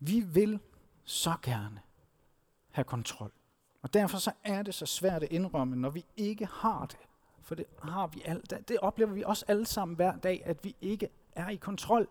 Vi 0.00 0.20
vil 0.20 0.60
så 1.04 1.34
gerne 1.42 1.80
have 2.70 2.84
kontrol. 2.84 3.32
Og 3.82 3.94
derfor 3.94 4.18
så 4.18 4.32
er 4.44 4.62
det 4.62 4.74
så 4.74 4.86
svært 4.86 5.22
at 5.22 5.32
indrømme, 5.32 5.76
når 5.76 5.90
vi 5.90 6.04
ikke 6.16 6.46
har 6.46 6.86
det. 6.86 6.98
For 7.42 7.54
det 7.54 7.64
har 7.82 8.06
vi 8.06 8.22
alt. 8.24 8.68
det 8.68 8.78
oplever 8.78 9.12
vi 9.12 9.22
også 9.22 9.44
alle 9.48 9.66
sammen 9.66 9.96
hver 9.96 10.16
dag, 10.16 10.42
at 10.44 10.64
vi 10.64 10.76
ikke 10.80 11.08
er 11.32 11.48
i 11.48 11.56
kontrol. 11.56 12.08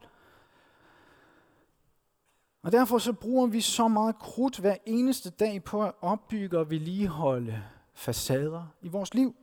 Og 2.63 2.71
derfor 2.71 2.97
så 2.97 3.13
bruger 3.13 3.47
vi 3.47 3.62
så 3.62 3.88
meget 3.88 4.19
krudt 4.19 4.60
hver 4.60 4.76
eneste 4.86 5.30
dag 5.30 5.63
på 5.63 5.84
at 5.84 5.91
opbygge 6.02 6.60
og 6.60 6.69
vedligeholde 6.69 7.63
facader 7.93 8.67
i 8.82 8.88
vores 8.88 9.13
liv. 9.13 9.36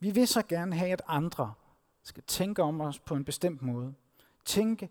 Vi 0.00 0.10
vil 0.10 0.28
så 0.28 0.42
gerne 0.42 0.76
have, 0.76 0.92
at 0.92 1.02
andre 1.06 1.52
skal 2.02 2.22
tænke 2.26 2.62
om 2.62 2.80
os 2.80 2.98
på 2.98 3.14
en 3.14 3.24
bestemt 3.24 3.62
måde. 3.62 3.94
Tænke 4.44 4.88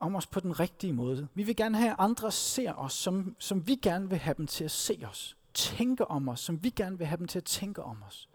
om 0.00 0.14
os 0.14 0.26
på 0.26 0.40
den 0.40 0.60
rigtige 0.60 0.92
måde. 0.92 1.28
Vi 1.34 1.42
vil 1.42 1.56
gerne 1.56 1.78
have, 1.78 1.90
at 1.90 1.96
andre 1.98 2.32
ser 2.32 2.72
os, 2.72 2.92
som, 2.92 3.36
som 3.38 3.66
vi 3.66 3.74
gerne 3.74 4.08
vil 4.08 4.18
have 4.18 4.34
dem 4.34 4.46
til 4.46 4.64
at 4.64 4.70
se 4.70 5.02
os 5.08 5.36
tænke 5.54 6.10
om 6.10 6.28
os, 6.28 6.40
som 6.40 6.64
vi 6.64 6.70
gerne 6.70 6.98
vil 6.98 7.06
have 7.06 7.18
dem 7.18 7.26
til 7.26 7.38
at 7.38 7.44
tænke 7.44 7.82
om 7.82 8.02
os. 8.06 8.28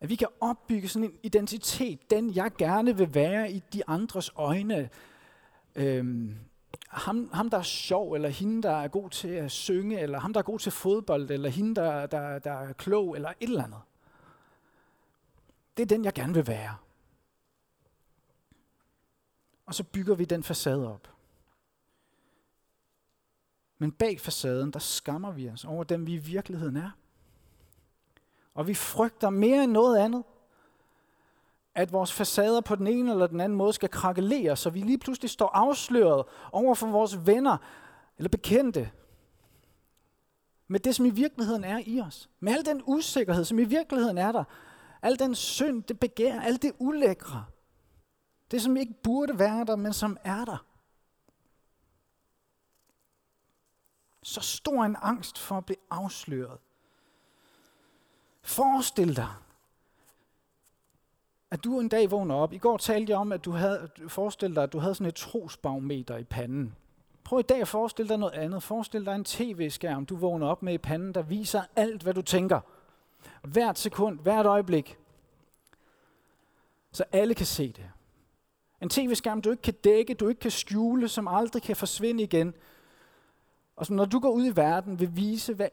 At 0.00 0.08
vi 0.08 0.16
kan 0.16 0.28
opbygge 0.40 0.88
sådan 0.88 1.08
en 1.08 1.18
identitet, 1.22 2.10
den 2.10 2.34
jeg 2.34 2.50
gerne 2.58 2.96
vil 2.96 3.14
være 3.14 3.52
i 3.52 3.62
de 3.72 3.82
andres 3.88 4.30
øjne. 4.36 4.90
Øhm, 5.74 6.36
ham, 6.88 7.30
ham, 7.32 7.50
der 7.50 7.58
er 7.58 7.62
sjov, 7.62 8.12
eller 8.12 8.28
hende, 8.28 8.62
der 8.62 8.70
er 8.70 8.88
god 8.88 9.10
til 9.10 9.28
at 9.28 9.50
synge, 9.50 10.00
eller 10.00 10.18
ham, 10.18 10.32
der 10.32 10.40
er 10.40 10.44
god 10.44 10.58
til 10.58 10.72
fodbold, 10.72 11.30
eller 11.30 11.48
hende, 11.50 11.74
der, 11.74 12.06
der, 12.06 12.38
der 12.38 12.52
er 12.52 12.72
klog, 12.72 13.16
eller 13.16 13.28
et 13.28 13.48
eller 13.48 13.64
andet. 13.64 13.80
Det 15.76 15.82
er 15.82 15.86
den, 15.86 16.04
jeg 16.04 16.12
gerne 16.12 16.34
vil 16.34 16.46
være. 16.46 16.76
Og 19.66 19.74
så 19.74 19.84
bygger 19.84 20.14
vi 20.14 20.24
den 20.24 20.42
facade 20.42 20.94
op. 20.94 21.08
Men 23.78 23.92
bag 23.92 24.20
facaden, 24.20 24.70
der 24.70 24.78
skammer 24.78 25.32
vi 25.32 25.48
os 25.48 25.64
over 25.64 25.84
dem, 25.84 26.06
vi 26.06 26.14
i 26.14 26.16
virkeligheden 26.16 26.76
er. 26.76 26.90
Og 28.58 28.66
vi 28.66 28.74
frygter 28.74 29.30
mere 29.30 29.64
end 29.64 29.72
noget 29.72 29.98
andet, 29.98 30.24
at 31.74 31.92
vores 31.92 32.12
facader 32.12 32.60
på 32.60 32.74
den 32.74 32.86
ene 32.86 33.10
eller 33.10 33.26
den 33.26 33.40
anden 33.40 33.58
måde 33.58 33.72
skal 33.72 33.88
krakelere, 33.88 34.56
så 34.56 34.70
vi 34.70 34.80
lige 34.80 34.98
pludselig 34.98 35.30
står 35.30 35.48
afsløret 35.48 36.24
over 36.52 36.74
for 36.74 36.86
vores 36.86 37.26
venner 37.26 37.56
eller 38.16 38.28
bekendte. 38.28 38.90
Med 40.68 40.80
det, 40.80 40.94
som 40.94 41.06
i 41.06 41.10
virkeligheden 41.10 41.64
er 41.64 41.82
i 41.86 42.00
os. 42.00 42.30
Med 42.40 42.52
al 42.52 42.66
den 42.66 42.82
usikkerhed, 42.86 43.44
som 43.44 43.58
i 43.58 43.64
virkeligheden 43.64 44.18
er 44.18 44.32
der. 44.32 44.44
Al 45.02 45.18
den 45.18 45.34
synd, 45.34 45.82
det 45.82 46.00
begær, 46.00 46.40
alt 46.40 46.62
det 46.62 46.72
ulækre. 46.78 47.44
Det, 48.50 48.62
som 48.62 48.76
ikke 48.76 48.94
burde 49.02 49.38
være 49.38 49.64
der, 49.64 49.76
men 49.76 49.92
som 49.92 50.16
er 50.24 50.44
der. 50.44 50.66
Så 54.22 54.40
stor 54.40 54.84
en 54.84 54.96
angst 55.02 55.38
for 55.38 55.56
at 55.56 55.66
blive 55.66 55.80
afsløret. 55.90 56.58
Forestil 58.48 59.16
dig, 59.16 59.28
at 61.50 61.64
du 61.64 61.80
en 61.80 61.88
dag 61.88 62.10
vågner 62.10 62.34
op. 62.34 62.52
I 62.52 62.58
går 62.58 62.76
talte 62.76 63.10
jeg 63.10 63.18
om, 63.18 63.32
at 63.32 63.44
du 63.44 63.50
havde, 63.50 63.90
forestil 64.08 64.54
dig, 64.54 64.62
at 64.62 64.72
du 64.72 64.78
havde 64.78 64.94
sådan 64.94 65.06
et 65.06 65.14
trosbarometer 65.14 66.16
i 66.16 66.24
panden. 66.24 66.74
Prøv 67.24 67.38
i 67.38 67.42
dag 67.42 67.60
at 67.60 67.68
forestille 67.68 68.08
dig 68.08 68.18
noget 68.18 68.32
andet. 68.32 68.62
Forestil 68.62 69.06
dig 69.06 69.14
en 69.14 69.24
tv-skærm, 69.24 70.06
du 70.06 70.16
vågner 70.16 70.46
op 70.46 70.62
med 70.62 70.74
i 70.74 70.78
panden, 70.78 71.14
der 71.14 71.22
viser 71.22 71.62
alt, 71.76 72.02
hvad 72.02 72.14
du 72.14 72.22
tænker. 72.22 72.60
Hvert 73.42 73.78
sekund, 73.78 74.20
hvert 74.20 74.46
øjeblik. 74.46 74.98
Så 76.92 77.04
alle 77.12 77.34
kan 77.34 77.46
se 77.46 77.72
det. 77.72 77.90
En 78.82 78.88
tv-skærm, 78.88 79.42
du 79.42 79.50
ikke 79.50 79.62
kan 79.62 79.74
dække, 79.74 80.14
du 80.14 80.28
ikke 80.28 80.40
kan 80.40 80.50
skjule, 80.50 81.08
som 81.08 81.28
aldrig 81.28 81.62
kan 81.62 81.76
forsvinde 81.76 82.22
igen. 82.22 82.54
Og 83.76 83.86
som 83.86 83.96
når 83.96 84.04
du 84.04 84.18
går 84.18 84.30
ud 84.30 84.46
i 84.46 84.56
verden, 84.56 85.00
vil 85.00 85.16
vise 85.16 85.54
hver 85.54 85.68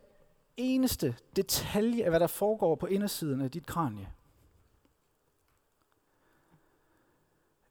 eneste 0.57 1.15
detalje 1.35 2.03
af, 2.03 2.09
hvad 2.09 2.19
der 2.19 2.27
foregår 2.27 2.75
på 2.75 2.85
indersiden 2.85 3.41
af 3.41 3.51
dit 3.51 3.65
kranie. 3.65 4.13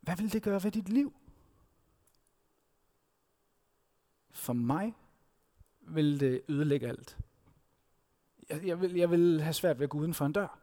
Hvad 0.00 0.16
vil 0.16 0.32
det 0.32 0.42
gøre 0.42 0.64
ved 0.64 0.70
dit 0.70 0.88
liv? 0.88 1.12
For 4.30 4.52
mig 4.52 4.94
vil 5.80 6.20
det 6.20 6.42
ødelægge 6.48 6.88
alt. 6.88 7.18
Jeg, 8.48 8.66
jeg, 8.66 8.80
vil, 8.80 8.94
jeg 8.94 9.10
vil 9.10 9.42
have 9.42 9.52
svært 9.52 9.78
ved 9.78 9.84
at 9.84 9.90
gå 9.90 9.98
uden 9.98 10.14
for 10.14 10.26
en 10.26 10.32
dør. 10.32 10.58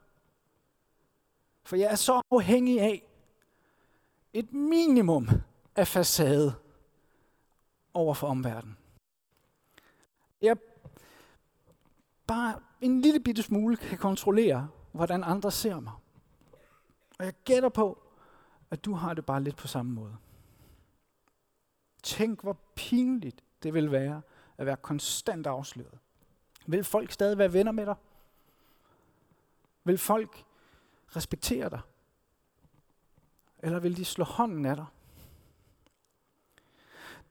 For 1.64 1.76
jeg 1.76 1.90
er 1.90 1.94
så 1.94 2.22
afhængig 2.30 2.80
af 2.80 3.02
et 4.32 4.52
minimum 4.52 5.28
af 5.76 5.88
facade 5.88 6.54
over 7.94 8.14
for 8.14 8.26
omverdenen. 8.26 8.76
Jeg 10.42 10.56
bare 12.26 12.60
en 12.80 13.00
lille 13.00 13.20
bitte 13.20 13.42
smule 13.42 13.76
kan 13.76 13.98
kontrollere, 13.98 14.68
hvordan 14.92 15.24
andre 15.24 15.50
ser 15.50 15.80
mig. 15.80 15.92
Og 17.18 17.24
jeg 17.24 17.34
gætter 17.44 17.68
på, 17.68 18.02
at 18.70 18.84
du 18.84 18.94
har 18.94 19.14
det 19.14 19.26
bare 19.26 19.42
lidt 19.42 19.56
på 19.56 19.68
samme 19.68 19.92
måde. 19.92 20.16
Tænk, 22.02 22.42
hvor 22.42 22.56
pinligt 22.74 23.44
det 23.62 23.74
vil 23.74 23.92
være 23.92 24.22
at 24.58 24.66
være 24.66 24.76
konstant 24.76 25.46
afsløret. 25.46 25.98
Vil 26.66 26.84
folk 26.84 27.12
stadig 27.12 27.38
være 27.38 27.52
venner 27.52 27.72
med 27.72 27.86
dig? 27.86 27.94
Vil 29.84 29.98
folk 29.98 30.44
respektere 31.16 31.70
dig? 31.70 31.80
Eller 33.58 33.80
vil 33.80 33.96
de 33.96 34.04
slå 34.04 34.24
hånden 34.24 34.66
af 34.66 34.76
dig? 34.76 34.86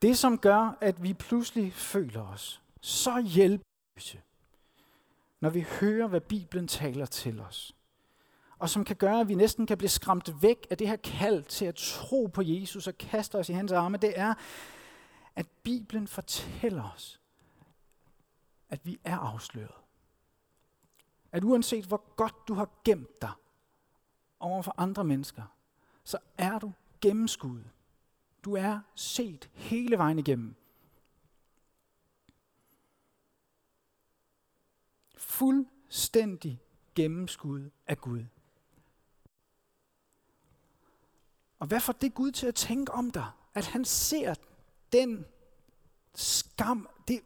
Det, 0.02 0.18
som 0.18 0.38
gør, 0.38 0.76
at 0.80 1.02
vi 1.02 1.14
pludselig 1.14 1.72
føler 1.72 2.22
os 2.22 2.62
så 2.80 3.20
hjælpeløse, 3.20 4.22
når 5.42 5.50
vi 5.50 5.66
hører, 5.80 6.06
hvad 6.06 6.20
Bibelen 6.20 6.68
taler 6.68 7.06
til 7.06 7.40
os, 7.40 7.76
og 8.58 8.70
som 8.70 8.84
kan 8.84 8.96
gøre, 8.96 9.20
at 9.20 9.28
vi 9.28 9.34
næsten 9.34 9.66
kan 9.66 9.78
blive 9.78 9.88
skræmt 9.88 10.42
væk 10.42 10.66
af 10.70 10.78
det 10.78 10.88
her 10.88 10.96
kald 10.96 11.44
til 11.44 11.64
at 11.64 11.74
tro 11.74 12.26
på 12.26 12.42
Jesus 12.44 12.86
og 12.86 12.98
kaste 12.98 13.38
os 13.38 13.48
i 13.48 13.52
hans 13.52 13.72
arme, 13.72 13.96
det 13.96 14.18
er, 14.18 14.34
at 15.36 15.46
Bibelen 15.62 16.06
fortæller 16.06 16.90
os, 16.94 17.20
at 18.68 18.86
vi 18.86 19.00
er 19.04 19.18
afsløret. 19.18 19.74
At 21.32 21.44
uanset 21.44 21.84
hvor 21.84 22.14
godt 22.16 22.34
du 22.48 22.54
har 22.54 22.68
gemt 22.84 23.22
dig 23.22 23.32
over 24.40 24.62
for 24.62 24.74
andre 24.78 25.04
mennesker, 25.04 25.42
så 26.04 26.18
er 26.38 26.58
du 26.58 26.72
gennemskuddet. 27.00 27.70
Du 28.44 28.54
er 28.56 28.80
set 28.94 29.50
hele 29.54 29.98
vejen 29.98 30.18
igennem. 30.18 30.56
Fuldstændig 35.22 36.60
gennemskud 36.94 37.70
af 37.86 37.98
Gud. 37.98 38.24
Og 41.58 41.66
hvad 41.66 41.80
får 41.80 41.92
det 41.92 42.14
Gud 42.14 42.30
til 42.30 42.46
at 42.46 42.54
tænke 42.54 42.92
om 42.92 43.10
dig? 43.10 43.26
At 43.54 43.66
han 43.66 43.84
ser 43.84 44.34
den 44.92 45.24
skam, 46.14 46.88
det, 47.08 47.20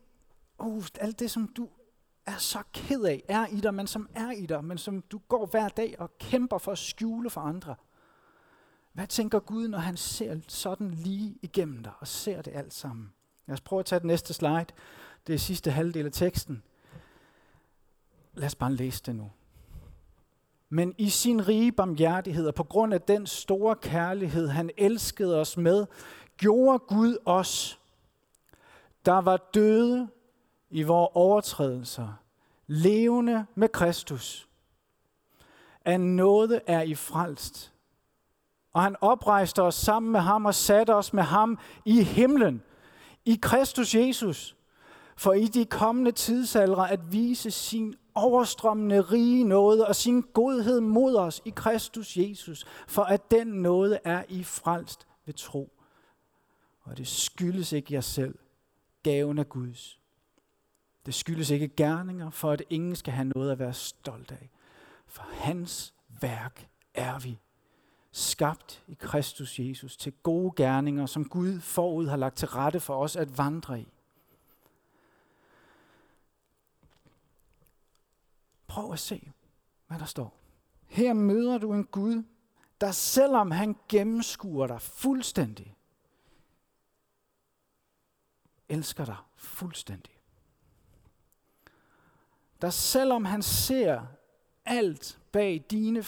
uh, 0.58 0.84
alt 1.00 1.18
det, 1.18 1.30
som 1.30 1.48
du 1.48 1.68
er 2.26 2.36
så 2.36 2.62
ked 2.72 3.02
af, 3.04 3.24
er 3.28 3.46
i 3.46 3.60
dig, 3.60 3.74
men 3.74 3.86
som 3.86 4.08
er 4.14 4.30
i 4.30 4.46
dig, 4.46 4.64
men 4.64 4.78
som 4.78 5.02
du 5.02 5.18
går 5.18 5.46
hver 5.46 5.68
dag 5.68 5.96
og 5.98 6.18
kæmper 6.18 6.58
for 6.58 6.72
at 6.72 6.78
skjule 6.78 7.30
for 7.30 7.40
andre. 7.40 7.74
Hvad 8.92 9.06
tænker 9.06 9.38
Gud, 9.38 9.68
når 9.68 9.78
han 9.78 9.96
ser 9.96 10.40
sådan 10.48 10.90
lige 10.90 11.38
igennem 11.42 11.82
dig 11.82 11.92
og 11.98 12.06
ser 12.06 12.42
det 12.42 12.52
alt 12.54 12.74
sammen? 12.74 13.12
Lad 13.46 13.54
os 13.54 13.60
prøve 13.60 13.80
at 13.80 13.86
tage 13.86 13.98
det 13.98 14.06
næste 14.06 14.34
slide. 14.34 14.66
Det 15.26 15.34
er 15.34 15.38
sidste 15.38 15.70
halvdel 15.70 16.06
af 16.06 16.12
teksten. 16.12 16.62
Lad 18.36 18.46
os 18.46 18.54
bare 18.54 18.72
læse 18.72 19.02
det 19.06 19.16
nu. 19.16 19.30
Men 20.68 20.94
i 20.98 21.10
sin 21.10 21.48
rige 21.48 21.72
barmhjertighed 21.72 22.46
og 22.46 22.54
på 22.54 22.64
grund 22.64 22.94
af 22.94 23.00
den 23.00 23.26
store 23.26 23.76
kærlighed, 23.76 24.48
han 24.48 24.70
elskede 24.76 25.40
os 25.40 25.56
med, 25.56 25.86
gjorde 26.36 26.78
Gud 26.78 27.16
os, 27.24 27.80
der 29.06 29.18
var 29.20 29.36
døde 29.54 30.08
i 30.70 30.82
vores 30.82 31.10
overtrædelser, 31.14 32.08
levende 32.66 33.46
med 33.54 33.68
Kristus. 33.68 34.48
At 35.84 36.00
noget 36.00 36.60
er 36.66 36.82
I 36.82 36.94
frelst. 36.94 37.72
Og 38.72 38.82
han 38.82 38.96
oprejste 39.00 39.62
os 39.62 39.74
sammen 39.74 40.12
med 40.12 40.20
ham 40.20 40.46
og 40.46 40.54
satte 40.54 40.94
os 40.94 41.12
med 41.12 41.22
ham 41.22 41.58
i 41.84 42.02
himlen, 42.02 42.62
i 43.24 43.38
Kristus 43.42 43.94
Jesus, 43.94 44.55
for 45.16 45.32
i 45.32 45.46
de 45.46 45.64
kommende 45.64 46.12
tidsaldre 46.12 46.90
at 46.90 47.12
vise 47.12 47.50
sin 47.50 47.94
overstrømmende 48.14 49.00
rige 49.00 49.44
nåde 49.44 49.86
og 49.86 49.96
sin 49.96 50.22
godhed 50.22 50.80
mod 50.80 51.16
os 51.16 51.42
i 51.44 51.50
Kristus 51.50 52.16
Jesus, 52.16 52.66
for 52.88 53.02
at 53.02 53.30
den 53.30 53.46
nåde 53.46 53.98
er 54.04 54.22
I 54.28 54.42
frelst 54.42 55.06
ved 55.26 55.34
tro. 55.34 55.72
Og 56.82 56.96
det 56.96 57.08
skyldes 57.08 57.72
ikke 57.72 57.94
jer 57.94 58.00
selv, 58.00 58.34
gaven 59.02 59.38
af 59.38 59.48
Guds. 59.48 60.00
Det 61.06 61.14
skyldes 61.14 61.50
ikke 61.50 61.68
gerninger, 61.68 62.30
for 62.30 62.50
at 62.52 62.62
ingen 62.70 62.96
skal 62.96 63.12
have 63.12 63.32
noget 63.34 63.52
at 63.52 63.58
være 63.58 63.74
stolt 63.74 64.32
af. 64.32 64.50
For 65.06 65.22
hans 65.32 65.94
værk 66.20 66.68
er 66.94 67.18
vi, 67.18 67.38
skabt 68.12 68.82
i 68.88 68.94
Kristus 68.94 69.58
Jesus 69.58 69.96
til 69.96 70.12
gode 70.22 70.52
gerninger, 70.56 71.06
som 71.06 71.28
Gud 71.28 71.60
forud 71.60 72.06
har 72.06 72.16
lagt 72.16 72.36
til 72.36 72.48
rette 72.48 72.80
for 72.80 72.96
os 72.96 73.16
at 73.16 73.38
vandre 73.38 73.80
i. 73.80 73.88
Prøv 78.76 78.92
at 78.92 78.98
se, 78.98 79.32
hvad 79.86 79.98
der 79.98 80.04
står. 80.04 80.38
Her 80.86 81.12
møder 81.12 81.58
du 81.58 81.72
en 81.72 81.84
Gud, 81.84 82.22
der 82.80 82.90
selvom 82.90 83.50
han 83.50 83.76
gennemskuer 83.88 84.66
dig 84.66 84.82
fuldstændig, 84.82 85.76
elsker 88.68 89.04
dig 89.04 89.16
fuldstændig. 89.36 90.18
Der 92.60 92.70
selvom 92.70 93.24
han 93.24 93.42
ser 93.42 94.06
alt 94.64 95.20
bag 95.32 95.64
dine 95.70 96.04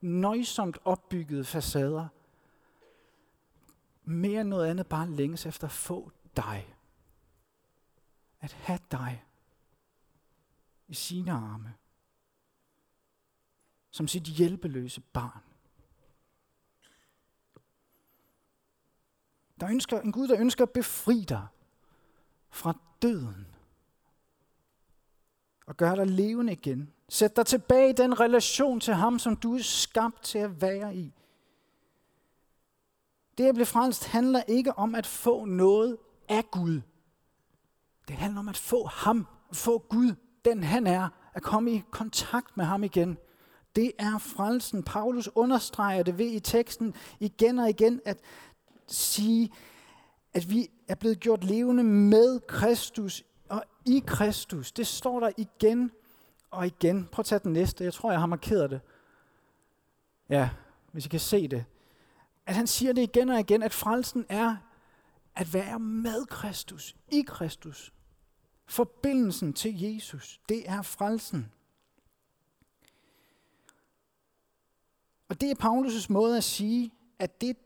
nøjsomt 0.00 0.78
opbyggede 0.84 1.44
facader, 1.44 2.08
mere 4.04 4.40
end 4.40 4.48
noget 4.48 4.66
andet 4.66 4.86
bare 4.86 5.10
længes 5.10 5.46
efter 5.46 5.66
at 5.66 5.72
få 5.72 6.10
dig. 6.36 6.74
At 8.40 8.52
have 8.52 8.80
dig 8.90 9.24
i 10.88 10.94
sine 10.94 11.32
arme 11.32 11.74
som 13.96 14.08
sit 14.08 14.22
hjælpeløse 14.22 15.00
barn. 15.00 15.42
Der 19.60 19.68
ønsker 19.70 20.00
en 20.00 20.12
Gud, 20.12 20.28
der 20.28 20.40
ønsker 20.40 20.64
at 20.64 20.70
befri 20.70 21.24
dig 21.28 21.46
fra 22.50 22.78
døden 23.02 23.46
og 25.66 25.76
gøre 25.76 25.96
dig 25.96 26.06
levende 26.06 26.52
igen. 26.52 26.92
Sæt 27.08 27.36
dig 27.36 27.46
tilbage 27.46 27.90
i 27.90 27.92
den 27.92 28.20
relation 28.20 28.80
til 28.80 28.94
ham, 28.94 29.18
som 29.18 29.36
du 29.36 29.54
er 29.54 29.62
skabt 29.62 30.22
til 30.22 30.38
at 30.38 30.60
være 30.60 30.96
i. 30.96 31.12
Det 33.38 33.44
at 33.44 33.54
blive 33.54 33.66
frelst 33.66 34.06
handler 34.06 34.42
ikke 34.42 34.78
om 34.78 34.94
at 34.94 35.06
få 35.06 35.44
noget 35.44 35.98
af 36.28 36.50
Gud. 36.50 36.80
Det 38.08 38.16
handler 38.16 38.40
om 38.40 38.48
at 38.48 38.56
få 38.56 38.86
ham, 38.86 39.26
få 39.52 39.78
Gud, 39.78 40.14
den 40.44 40.62
han 40.62 40.86
er, 40.86 41.08
at 41.34 41.42
komme 41.42 41.72
i 41.72 41.82
kontakt 41.90 42.56
med 42.56 42.64
ham 42.64 42.84
igen. 42.84 43.18
Det 43.76 43.92
er 43.98 44.18
frelsen. 44.18 44.82
Paulus 44.82 45.28
understreger 45.34 46.02
det 46.02 46.18
ved 46.18 46.26
i 46.26 46.40
teksten 46.40 46.94
igen 47.20 47.58
og 47.58 47.68
igen 47.68 48.00
at 48.04 48.18
sige, 48.86 49.50
at 50.34 50.50
vi 50.50 50.68
er 50.88 50.94
blevet 50.94 51.20
gjort 51.20 51.44
levende 51.44 51.82
med 51.84 52.40
Kristus 52.40 53.24
og 53.48 53.64
i 53.84 54.02
Kristus. 54.06 54.72
Det 54.72 54.86
står 54.86 55.20
der 55.20 55.30
igen 55.36 55.90
og 56.50 56.66
igen. 56.66 57.08
Prøv 57.12 57.20
at 57.20 57.26
tage 57.26 57.38
den 57.38 57.52
næste. 57.52 57.84
Jeg 57.84 57.92
tror, 57.94 58.10
jeg 58.10 58.20
har 58.20 58.26
markeret 58.26 58.70
det. 58.70 58.80
Ja, 60.28 60.50
hvis 60.92 61.06
I 61.06 61.08
kan 61.08 61.20
se 61.20 61.48
det. 61.48 61.64
At 62.46 62.54
han 62.54 62.66
siger 62.66 62.92
det 62.92 63.02
igen 63.02 63.28
og 63.28 63.40
igen, 63.40 63.62
at 63.62 63.74
frelsen 63.74 64.26
er 64.28 64.56
at 65.36 65.54
være 65.54 65.78
med 65.78 66.26
Kristus, 66.26 66.96
i 67.12 67.24
Kristus. 67.26 67.92
Forbindelsen 68.66 69.52
til 69.52 69.80
Jesus, 69.80 70.40
det 70.48 70.70
er 70.70 70.82
frelsen. 70.82 71.52
Og 75.36 75.40
det 75.40 75.50
er 75.50 75.54
Paulus' 75.54 76.06
måde 76.08 76.36
at 76.36 76.44
sige, 76.44 76.92
at, 77.18 77.40
det, 77.40 77.56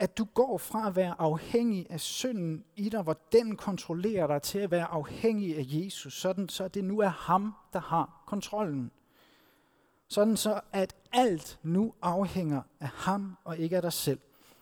at 0.00 0.18
du 0.18 0.24
går 0.24 0.58
fra 0.58 0.86
at 0.86 0.96
være 0.96 1.14
afhængig 1.18 1.86
af 1.90 2.00
synden 2.00 2.64
i 2.76 2.88
dig, 2.88 3.02
hvor 3.02 3.16
den 3.32 3.56
kontrollerer 3.56 4.26
dig, 4.26 4.42
til 4.42 4.58
at 4.58 4.70
være 4.70 4.84
afhængig 4.84 5.56
af 5.56 5.64
Jesus, 5.66 6.20
sådan 6.20 6.48
så 6.48 6.68
det 6.68 6.84
nu 6.84 6.98
er 6.98 7.08
ham, 7.08 7.54
der 7.72 7.80
har 7.80 8.22
kontrollen. 8.26 8.90
Sådan 10.08 10.36
så, 10.36 10.60
at 10.72 10.96
alt 11.12 11.58
nu 11.62 11.94
afhænger 12.02 12.62
af 12.80 12.88
ham 12.88 13.36
og 13.44 13.58
ikke 13.58 13.76
af 13.76 13.82
dig 13.82 13.92
selv. 13.92 14.20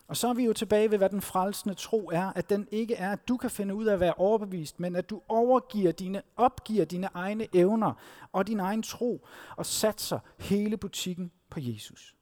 Og 0.08 0.16
så 0.16 0.28
er 0.28 0.34
vi 0.34 0.44
jo 0.44 0.52
tilbage 0.52 0.90
ved, 0.90 0.98
hvad 0.98 1.10
den 1.10 1.22
frelsende 1.22 1.74
tro 1.74 2.10
er, 2.12 2.32
at 2.34 2.50
den 2.50 2.68
ikke 2.70 2.94
er, 2.94 3.12
at 3.12 3.28
du 3.28 3.36
kan 3.36 3.50
finde 3.50 3.74
ud 3.74 3.86
af 3.86 3.92
at 3.92 4.00
være 4.00 4.14
overbevist, 4.14 4.80
men 4.80 4.96
at 4.96 5.10
du 5.10 5.22
overgiver 5.28 5.92
dine, 5.92 6.22
opgiver 6.36 6.84
dine 6.84 7.08
egne 7.14 7.46
evner 7.54 7.92
og 8.32 8.46
din 8.46 8.60
egen 8.60 8.82
tro 8.82 9.26
og 9.56 9.66
satser 9.66 10.18
hele 10.38 10.76
butikken 10.76 11.32
på 11.50 11.60
Jesus. 11.60 12.17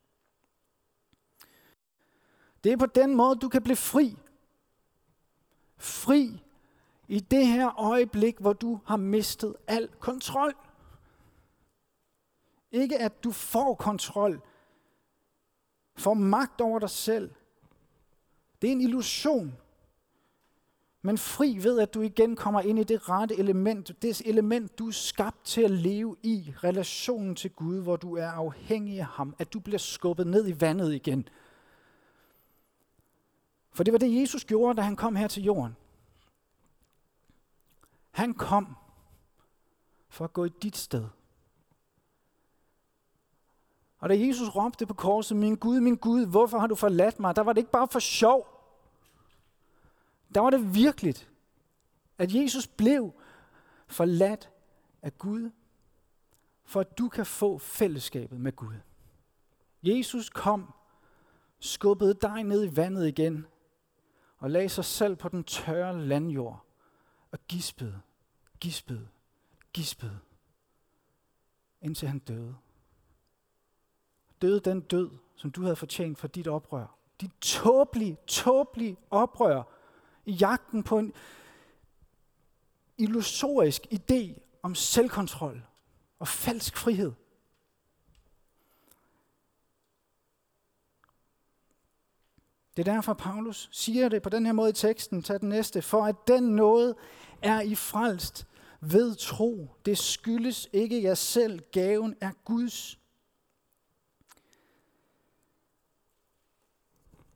Det 2.66 2.72
er 2.72 2.76
på 2.76 2.86
den 2.86 3.14
måde, 3.14 3.36
du 3.36 3.48
kan 3.48 3.62
blive 3.62 3.76
fri. 3.76 4.16
Fri 5.76 6.42
i 7.08 7.20
det 7.20 7.46
her 7.46 7.80
øjeblik, 7.80 8.38
hvor 8.38 8.52
du 8.52 8.80
har 8.84 8.96
mistet 8.96 9.54
al 9.66 9.88
kontrol. 9.98 10.54
Ikke 12.72 12.98
at 12.98 13.24
du 13.24 13.30
får 13.30 13.74
kontrol, 13.74 14.40
får 15.96 16.14
magt 16.14 16.60
over 16.60 16.78
dig 16.78 16.90
selv. 16.90 17.30
Det 18.62 18.68
er 18.68 18.72
en 18.72 18.80
illusion. 18.80 19.56
Men 21.02 21.18
fri 21.18 21.58
ved, 21.62 21.80
at 21.80 21.94
du 21.94 22.00
igen 22.00 22.36
kommer 22.36 22.60
ind 22.60 22.78
i 22.78 22.84
det 22.84 23.08
rette 23.08 23.36
element, 23.36 24.02
det 24.02 24.22
element, 24.24 24.78
du 24.78 24.88
er 24.88 24.92
skabt 24.92 25.44
til 25.44 25.60
at 25.60 25.70
leve 25.70 26.16
i, 26.22 26.54
relationen 26.64 27.36
til 27.36 27.50
Gud, 27.50 27.82
hvor 27.82 27.96
du 27.96 28.16
er 28.16 28.28
afhængig 28.28 28.98
af 28.98 29.06
ham, 29.06 29.34
at 29.38 29.52
du 29.52 29.60
bliver 29.60 29.78
skubbet 29.78 30.26
ned 30.26 30.48
i 30.48 30.60
vandet 30.60 30.94
igen. 30.94 31.28
For 33.76 33.84
det 33.84 33.92
var 33.92 33.98
det, 33.98 34.20
Jesus 34.20 34.44
gjorde, 34.44 34.76
da 34.76 34.82
han 34.82 34.96
kom 34.96 35.16
her 35.16 35.28
til 35.28 35.42
jorden. 35.42 35.76
Han 38.10 38.34
kom 38.34 38.76
for 40.08 40.24
at 40.24 40.32
gå 40.32 40.44
i 40.44 40.48
dit 40.48 40.76
sted. 40.76 41.08
Og 43.98 44.08
da 44.08 44.18
Jesus 44.18 44.48
råbte 44.48 44.86
på 44.86 44.94
korset, 44.94 45.36
min 45.36 45.56
Gud, 45.56 45.80
min 45.80 45.96
Gud, 45.96 46.26
hvorfor 46.26 46.58
har 46.58 46.66
du 46.66 46.74
forladt 46.74 47.20
mig? 47.20 47.36
Der 47.36 47.42
var 47.42 47.52
det 47.52 47.58
ikke 47.58 47.70
bare 47.70 47.88
for 47.88 47.98
sjov. 47.98 48.46
Der 50.34 50.40
var 50.40 50.50
det 50.50 50.74
virkeligt, 50.74 51.30
at 52.18 52.34
Jesus 52.34 52.66
blev 52.66 53.12
forladt 53.86 54.50
af 55.02 55.18
Gud, 55.18 55.50
for 56.64 56.80
at 56.80 56.98
du 56.98 57.08
kan 57.08 57.26
få 57.26 57.58
fællesskabet 57.58 58.40
med 58.40 58.52
Gud. 58.52 58.74
Jesus 59.82 60.30
kom, 60.30 60.72
skubbede 61.58 62.14
dig 62.14 62.44
ned 62.44 62.72
i 62.72 62.76
vandet 62.76 63.08
igen, 63.08 63.46
og 64.46 64.50
lagde 64.50 64.68
sig 64.68 64.84
selv 64.84 65.16
på 65.16 65.28
den 65.28 65.44
tørre 65.44 66.00
landjord 66.00 66.64
og 67.30 67.38
gispede, 67.48 68.00
gispede, 68.60 69.08
gispede, 69.72 70.18
indtil 71.82 72.08
han 72.08 72.18
døde. 72.18 72.56
Døde 74.42 74.60
den 74.60 74.80
død, 74.80 75.10
som 75.36 75.50
du 75.50 75.62
havde 75.62 75.76
fortjent 75.76 76.18
for 76.18 76.28
dit 76.28 76.48
oprør. 76.48 76.86
Dit 77.20 77.30
tåbelige, 77.40 78.16
tåbelige 78.26 78.96
oprør 79.10 79.62
i 80.24 80.32
jagten 80.32 80.82
på 80.82 80.98
en 80.98 81.12
illusorisk 82.98 83.86
idé 83.92 84.40
om 84.62 84.74
selvkontrol 84.74 85.62
og 86.18 86.28
falsk 86.28 86.76
frihed. 86.76 87.12
Det 92.76 92.88
er 92.88 92.92
derfor, 92.92 93.14
Paulus 93.14 93.68
siger 93.72 94.08
det 94.08 94.22
på 94.22 94.28
den 94.28 94.46
her 94.46 94.52
måde 94.52 94.70
i 94.70 94.72
teksten. 94.72 95.22
Tag 95.22 95.40
den 95.40 95.48
næste. 95.48 95.82
For 95.82 96.04
at 96.04 96.16
den 96.28 96.42
noget 96.42 96.94
er 97.42 97.60
i 97.60 97.74
frelst 97.74 98.46
ved 98.80 99.14
tro. 99.14 99.70
Det 99.86 99.98
skyldes 99.98 100.68
ikke 100.72 101.02
jer 101.02 101.14
selv. 101.14 101.60
Gaven 101.72 102.16
er 102.20 102.30
Guds. 102.44 102.98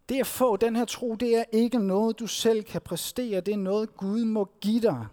Det 0.09 0.21
at 0.21 0.27
få 0.27 0.57
den 0.57 0.77
her 0.77 0.85
tro, 0.85 1.15
det 1.15 1.37
er 1.37 1.45
ikke 1.53 1.79
noget, 1.79 2.19
du 2.19 2.27
selv 2.27 2.63
kan 2.63 2.81
præstere. 2.81 3.41
Det 3.41 3.55
er 3.55 3.59
noget, 3.59 3.97
Gud 3.97 4.25
må 4.25 4.51
give 4.61 4.81
dig. 4.81 5.07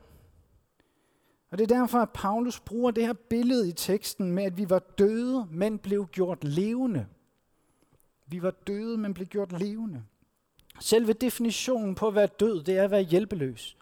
Og 1.49 1.57
det 1.57 1.71
er 1.71 1.75
derfor, 1.79 1.99
at 1.99 2.09
Paulus 2.09 2.59
bruger 2.59 2.91
det 2.91 3.05
her 3.05 3.13
billede 3.13 3.69
i 3.69 3.71
teksten 3.71 4.31
med, 4.31 4.43
at 4.43 4.57
vi 4.57 4.69
var 4.69 4.79
døde, 4.79 5.47
men 5.51 5.77
blev 5.77 6.07
gjort 6.07 6.43
levende. 6.43 7.07
Vi 8.27 8.41
var 8.41 8.51
døde, 8.51 8.97
men 8.97 9.13
blev 9.13 9.27
gjort 9.27 9.59
levende. 9.59 10.03
Selve 10.79 11.13
definitionen 11.13 11.95
på 11.95 12.07
at 12.07 12.15
være 12.15 12.27
død, 12.27 12.63
det 12.63 12.77
er 12.77 12.83
at 12.83 12.91
være 12.91 13.01
hjælpeløs. 13.01 13.77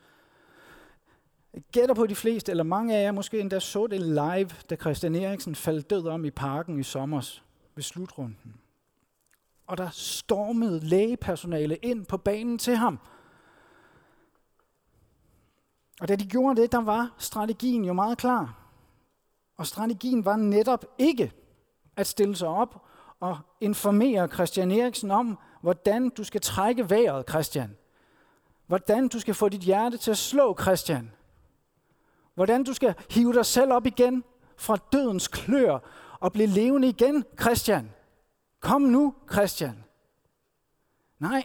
Jeg 1.53 1.63
gætter 1.71 1.95
på 1.95 2.07
de 2.07 2.15
fleste, 2.15 2.51
eller 2.51 2.63
mange 2.63 2.97
af 2.97 3.03
jer 3.03 3.11
måske 3.11 3.39
endda 3.39 3.59
så 3.59 3.87
det 3.87 4.01
live, 4.01 4.49
da 4.69 4.75
Christian 4.75 5.15
Eriksen 5.15 5.55
faldt 5.55 5.89
død 5.89 6.07
om 6.07 6.25
i 6.25 6.31
parken 6.31 6.79
i 6.79 6.83
sommer 6.83 7.39
ved 7.75 7.83
slutrunden. 7.83 8.55
Og 9.67 9.77
der 9.77 9.89
stormede 9.89 10.79
lægepersonale 10.79 11.75
ind 11.75 12.05
på 12.05 12.17
banen 12.17 12.57
til 12.57 12.75
ham. 12.75 12.99
Og 16.01 16.07
da 16.07 16.15
de 16.15 16.25
gjorde 16.25 16.61
det, 16.61 16.71
der 16.71 16.81
var 16.81 17.15
strategien 17.17 17.85
jo 17.85 17.93
meget 17.93 18.17
klar. 18.17 18.59
Og 19.57 19.67
strategien 19.67 20.25
var 20.25 20.35
netop 20.35 20.85
ikke 20.97 21.31
at 21.95 22.07
stille 22.07 22.35
sig 22.35 22.47
op 22.47 22.85
og 23.19 23.37
informere 23.61 24.27
Christian 24.27 24.71
Eriksen 24.71 25.11
om, 25.11 25.37
hvordan 25.65 26.09
du 26.09 26.23
skal 26.23 26.41
trække 26.41 26.89
vejret, 26.89 27.29
Christian. 27.29 27.77
Hvordan 28.67 29.07
du 29.07 29.19
skal 29.19 29.33
få 29.33 29.49
dit 29.49 29.61
hjerte 29.61 29.97
til 29.97 30.11
at 30.11 30.17
slå, 30.17 30.57
Christian. 30.61 31.11
Hvordan 32.33 32.63
du 32.63 32.73
skal 32.73 32.95
hive 33.09 33.33
dig 33.33 33.45
selv 33.45 33.73
op 33.73 33.85
igen 33.85 34.23
fra 34.57 34.77
dødens 34.91 35.27
klør 35.27 35.79
og 36.19 36.33
blive 36.33 36.47
levende 36.47 36.89
igen, 36.89 37.25
Christian. 37.41 37.91
Kom 38.59 38.81
nu, 38.81 39.15
Christian. 39.31 39.83
Nej. 41.19 41.43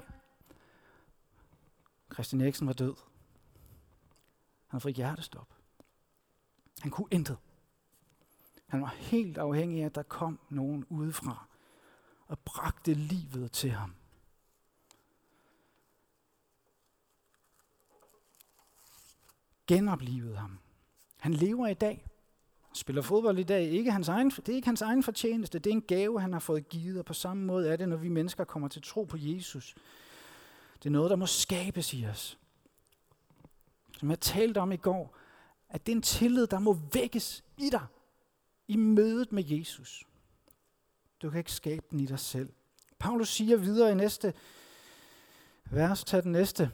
Christian 2.12 2.40
Eriksen 2.40 2.66
var 2.66 2.72
død. 2.72 2.94
Han 4.66 4.80
fik 4.80 4.96
hjertestop. 4.96 5.48
Han 6.80 6.90
kunne 6.90 7.08
intet. 7.10 7.36
Han 8.66 8.82
var 8.82 8.94
helt 8.98 9.38
afhængig 9.38 9.82
af, 9.82 9.86
at 9.86 9.94
der 9.94 10.02
kom 10.02 10.38
nogen 10.48 10.84
udefra 10.88 11.46
og 12.26 12.38
bragte 12.38 12.94
livet 12.94 13.52
til 13.52 13.70
ham. 13.70 13.94
Genoplivet 19.74 20.36
ham. 20.36 20.58
Han 21.16 21.34
lever 21.34 21.66
i 21.66 21.74
dag. 21.74 22.06
Spiller 22.74 23.02
fodbold 23.02 23.38
i 23.38 23.42
dag. 23.42 23.62
Ikke 23.62 23.92
hans 23.92 24.08
egen, 24.08 24.30
det 24.30 24.48
er 24.48 24.54
ikke 24.54 24.68
hans 24.68 24.82
egen 24.82 25.02
fortjeneste. 25.02 25.58
Det 25.58 25.70
er 25.70 25.74
en 25.74 25.82
gave, 25.82 26.20
han 26.20 26.32
har 26.32 26.40
fået 26.40 26.68
givet. 26.68 26.98
Og 26.98 27.04
på 27.04 27.14
samme 27.14 27.44
måde 27.44 27.68
er 27.68 27.76
det, 27.76 27.88
når 27.88 27.96
vi 27.96 28.08
mennesker 28.08 28.44
kommer 28.44 28.68
til 28.68 28.82
tro 28.82 29.04
på 29.04 29.16
Jesus. 29.20 29.74
Det 30.78 30.86
er 30.86 30.90
noget, 30.90 31.10
der 31.10 31.16
må 31.16 31.26
skabes 31.26 31.94
i 31.94 32.06
os. 32.06 32.38
Som 33.98 34.10
jeg 34.10 34.20
talte 34.20 34.58
om 34.58 34.72
i 34.72 34.76
går, 34.76 35.16
at 35.68 35.86
det 35.86 35.92
er 35.92 35.96
en 35.96 36.02
tillid, 36.02 36.46
der 36.46 36.58
må 36.58 36.78
vækkes 36.92 37.44
i 37.58 37.70
dig. 37.70 37.86
I 38.68 38.76
mødet 38.76 39.32
med 39.32 39.44
Jesus. 39.46 40.04
Du 41.22 41.30
kan 41.30 41.38
ikke 41.38 41.52
skabe 41.52 41.86
den 41.90 42.00
i 42.00 42.06
dig 42.06 42.18
selv. 42.18 42.52
Paulus 42.98 43.28
siger 43.28 43.56
videre 43.56 43.92
i 43.92 43.94
næste 43.94 44.34
vers, 45.64 46.04
tag 46.04 46.22
den 46.22 46.32
næste. 46.32 46.70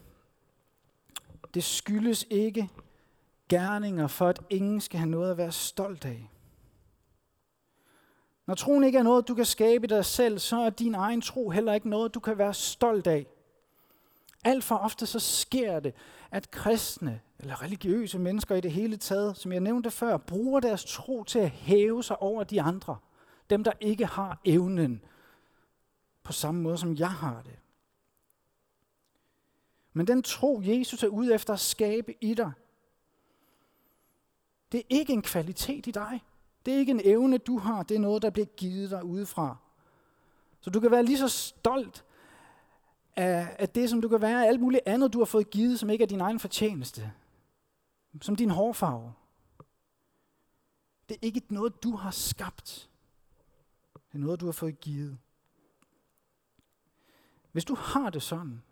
Det 1.54 1.64
skyldes 1.64 2.26
ikke 2.30 2.70
gerninger, 3.48 4.06
for 4.06 4.28
at 4.28 4.40
ingen 4.50 4.80
skal 4.80 4.98
have 4.98 5.10
noget 5.10 5.30
at 5.30 5.36
være 5.36 5.52
stolt 5.52 6.04
af. 6.04 6.30
Når 8.46 8.54
troen 8.54 8.84
ikke 8.84 8.98
er 8.98 9.02
noget, 9.02 9.28
du 9.28 9.34
kan 9.34 9.44
skabe 9.44 9.86
dig 9.86 10.04
selv, 10.04 10.38
så 10.38 10.56
er 10.56 10.70
din 10.70 10.94
egen 10.94 11.20
tro 11.20 11.50
heller 11.50 11.72
ikke 11.72 11.88
noget, 11.88 12.14
du 12.14 12.20
kan 12.20 12.38
være 12.38 12.54
stolt 12.54 13.06
af. 13.06 13.26
Alt 14.44 14.64
for 14.64 14.76
ofte 14.76 15.06
så 15.06 15.20
sker 15.20 15.80
det, 15.80 15.94
at 16.30 16.50
kristne 16.50 17.20
eller 17.38 17.62
religiøse 17.62 18.18
mennesker 18.18 18.54
i 18.54 18.60
det 18.60 18.72
hele 18.72 18.96
taget, 18.96 19.36
som 19.36 19.52
jeg 19.52 19.60
nævnte 19.60 19.90
før, 19.90 20.16
bruger 20.16 20.60
deres 20.60 20.84
tro 20.84 21.24
til 21.24 21.38
at 21.38 21.50
hæve 21.50 22.02
sig 22.02 22.22
over 22.22 22.44
de 22.44 22.62
andre. 22.62 22.96
Dem, 23.50 23.64
der 23.64 23.72
ikke 23.80 24.06
har 24.06 24.40
evnen 24.44 25.04
på 26.22 26.32
samme 26.32 26.62
måde, 26.62 26.78
som 26.78 26.96
jeg 26.96 27.10
har 27.10 27.42
det. 27.42 27.58
Men 29.92 30.06
den 30.06 30.22
tro, 30.22 30.62
Jesus 30.64 31.02
er 31.02 31.08
ude 31.08 31.34
efter 31.34 31.52
at 31.52 31.60
skabe 31.60 32.14
i 32.24 32.34
dig, 32.34 32.52
det 34.76 34.82
er 34.82 34.96
ikke 34.96 35.12
en 35.12 35.22
kvalitet 35.22 35.86
i 35.86 35.90
dig. 35.90 36.24
Det 36.66 36.74
er 36.74 36.78
ikke 36.78 36.90
en 36.90 37.00
evne, 37.04 37.38
du 37.38 37.58
har. 37.58 37.82
Det 37.82 37.94
er 37.94 37.98
noget, 37.98 38.22
der 38.22 38.30
bliver 38.30 38.46
givet 38.46 38.90
dig 38.90 39.04
udefra. 39.04 39.56
Så 40.60 40.70
du 40.70 40.80
kan 40.80 40.90
være 40.90 41.04
lige 41.04 41.18
så 41.18 41.28
stolt 41.28 42.04
af, 43.16 43.56
af 43.58 43.68
det, 43.68 43.90
som 43.90 44.00
du 44.00 44.08
kan 44.08 44.20
være 44.20 44.44
af 44.44 44.48
alt 44.48 44.60
muligt 44.60 44.82
andet, 44.86 45.12
du 45.12 45.18
har 45.18 45.24
fået 45.24 45.50
givet, 45.50 45.78
som 45.78 45.90
ikke 45.90 46.02
er 46.02 46.06
din 46.06 46.20
egen 46.20 46.40
fortjeneste. 46.40 47.12
Som 48.20 48.36
din 48.36 48.50
hårfarve. 48.50 49.12
Det 51.08 51.14
er 51.14 51.18
ikke 51.22 51.42
noget, 51.48 51.82
du 51.82 51.96
har 51.96 52.10
skabt. 52.10 52.90
Det 53.94 54.14
er 54.14 54.18
noget, 54.18 54.40
du 54.40 54.44
har 54.44 54.52
fået 54.52 54.80
givet. 54.80 55.18
Hvis 57.52 57.64
du 57.64 57.74
har 57.74 58.10
det 58.10 58.22
sådan, 58.22 58.62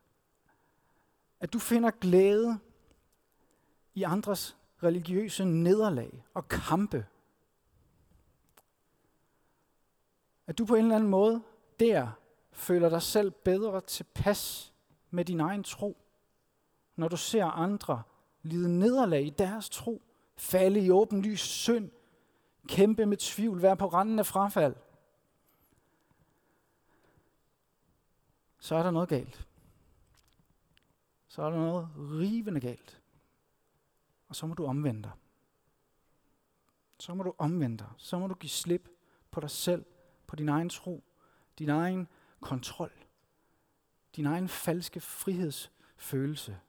at 1.41 1.53
du 1.53 1.59
finder 1.59 1.91
glæde 1.91 2.59
i 3.95 4.03
andres 4.03 4.57
religiøse 4.85 5.45
nederlag 5.45 6.25
og 6.35 6.49
kampe, 6.49 7.07
at 10.47 10.59
du 10.59 10.65
på 10.65 10.75
en 10.75 10.85
eller 10.85 10.97
anden 10.97 11.11
måde 11.11 11.43
der 11.81 12.09
føler 12.53 12.89
dig 12.89 13.03
selv 13.03 13.31
bedre 13.31 13.81
tilpas 13.81 14.73
med 15.11 15.25
din 15.25 15.41
egen 15.41 15.63
tro, 15.63 15.97
når 16.97 17.09
du 17.09 17.17
ser 17.17 17.45
andre 17.45 18.03
lide 18.43 18.79
nederlag 18.79 19.27
i 19.27 19.31
deres 19.31 19.69
tro, 19.69 20.03
falde 20.37 20.81
i 20.81 20.91
åben 20.91 21.23
lys 21.23 21.41
synd, 21.41 21.91
kæmpe 22.69 23.07
med 23.07 23.17
tvivl, 23.17 23.63
være 23.63 23.77
på 23.77 23.87
randen 23.87 24.19
af 24.19 24.27
frafald, 24.27 24.75
så 28.59 28.75
er 28.75 28.83
der 28.83 28.91
noget 28.91 29.09
galt. 29.09 29.47
Så 31.29 31.43
er 31.43 31.51
der 31.51 31.59
noget 31.59 31.89
rivende 31.97 32.61
galt. 32.61 33.01
Og 34.35 34.39
så 34.39 34.47
må 34.47 34.55
du 34.55 34.67
omvende 34.67 35.03
dig. 35.03 35.13
Så 36.99 37.15
må 37.15 37.23
du 37.23 37.35
omvende 37.39 37.79
dig. 37.79 37.89
Så 37.99 38.19
må 38.19 38.27
du 38.27 38.35
give 38.35 38.51
slip 38.51 38.89
på 39.31 39.41
dig 39.41 39.51
selv, 39.51 39.85
på 40.27 40.37
din 40.37 40.49
egen 40.49 40.69
tro, 40.69 41.05
din 41.59 41.69
egen 41.69 42.09
kontrol, 42.41 42.93
din 44.17 44.27
egen 44.27 44.49
falske 44.49 45.01
frihedsfølelse. 45.01 46.61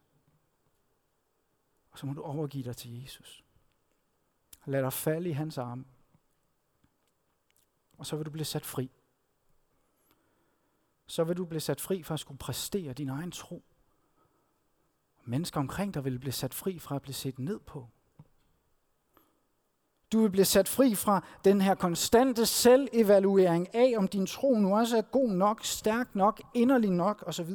Og 1.92 2.00
så 2.00 2.06
må 2.06 2.14
du 2.14 2.22
overgive 2.22 2.64
dig 2.64 2.78
til 2.78 3.02
Jesus. 3.02 3.46
Lad 4.66 4.82
dig 4.82 4.94
falde 4.94 5.30
i 5.30 5.34
hans 5.34 5.58
arme. 5.58 5.86
Og 7.98 8.06
så 8.06 8.16
vil 8.16 8.26
du 8.26 8.32
blive 8.32 8.46
sat 8.46 8.66
fri. 8.66 8.92
Så 11.08 11.24
vil 11.24 11.38
du 11.38 11.46
blive 11.46 11.62
sat 11.62 11.82
fri 11.82 12.04
fra 12.04 12.14
at 12.14 12.20
skulle 12.20 12.38
præstere 12.38 12.94
din 12.94 13.10
egen 13.10 13.32
tro. 13.32 13.64
Mennesker 15.26 15.60
omkring 15.60 15.94
dig 15.94 16.06
vil 16.06 16.20
blive 16.20 16.32
sat 16.32 16.54
fri 16.54 16.80
fra 16.80 16.96
at 16.96 17.02
blive 17.02 17.14
set 17.14 17.40
ned 17.40 17.60
på. 17.60 17.88
Du 20.12 20.22
vil 20.22 20.30
blive 20.30 20.46
sat 20.46 20.70
fri 20.70 20.96
fra 20.96 21.26
den 21.46 21.62
her 21.62 21.76
konstante 21.76 22.46
selvevaluering 22.46 23.76
af, 23.76 23.94
om 23.98 24.08
din 24.08 24.26
tro 24.26 24.56
nu 24.56 24.78
også 24.78 24.98
er 24.98 25.02
god 25.02 25.30
nok, 25.30 25.66
stærk 25.66 26.16
nok, 26.16 26.42
inderlig 26.54 26.92
nok 26.92 27.24
osv. 27.28 27.54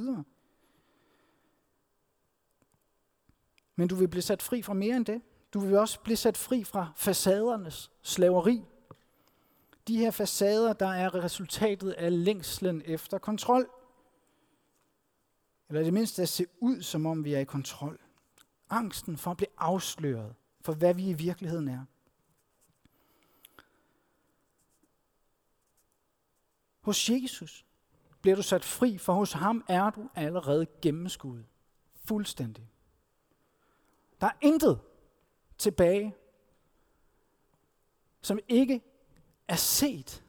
Men 3.77 3.89
du 3.89 3.95
vil 3.95 4.09
blive 4.09 4.23
sat 4.23 4.43
fri 4.43 4.63
fra 4.63 4.75
mere 4.75 4.97
end 4.97 5.07
det. 5.07 5.23
Du 5.55 5.61
vil 5.61 5.79
også 5.79 6.01
blive 6.01 6.17
sat 6.17 6.37
fri 6.37 6.65
fra 6.65 6.93
facadernes 6.97 7.91
slaveri. 8.03 8.65
De 9.89 9.97
her 9.97 10.11
facader, 10.11 10.73
der 10.73 10.89
er 10.89 11.15
resultatet 11.15 11.91
af 11.91 12.25
længslen 12.25 12.83
efter 12.85 13.19
kontrol. 13.19 13.71
Eller 15.71 15.83
det 15.83 15.93
mindste 15.93 16.23
at 16.23 16.29
se 16.29 16.47
ud, 16.59 16.83
som 16.83 17.07
om 17.07 17.25
vi 17.25 17.35
er 17.35 17.39
i 17.39 17.45
kontrol. 17.45 18.01
Angsten 18.71 19.17
for 19.17 19.31
at 19.31 19.37
blive 19.37 19.49
afsløret 19.59 20.35
for, 20.61 20.73
hvad 20.73 20.95
vi 20.95 21.09
i 21.09 21.13
virkeligheden 21.13 21.69
er. 21.69 21.85
Hos 26.81 27.11
Jesus 27.11 27.67
bliver 28.21 28.37
du 28.37 28.43
sat 28.43 28.65
fri, 28.65 28.99
for 28.99 29.13
hos 29.13 29.33
ham 29.33 29.65
er 29.69 29.91
du 29.91 30.09
allerede 30.15 30.67
gennemskuet. 30.83 31.47
Fuldstændig. 32.05 32.71
Der 34.21 34.27
er 34.27 34.37
intet 34.41 34.81
tilbage, 35.59 36.15
som 38.23 38.39
ikke 38.49 38.83
er 39.49 39.57
set. 39.57 40.25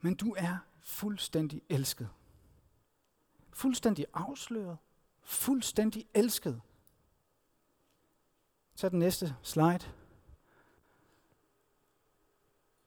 Men 0.00 0.14
du 0.14 0.34
er 0.38 0.58
fuldstændig 0.80 1.62
elsket. 1.68 2.08
Fuldstændig 3.52 4.06
afsløret. 4.14 4.76
Fuldstændig 5.22 6.06
elsket. 6.14 6.60
Så 8.74 8.88
den 8.88 8.98
næste 8.98 9.36
slide. 9.42 9.80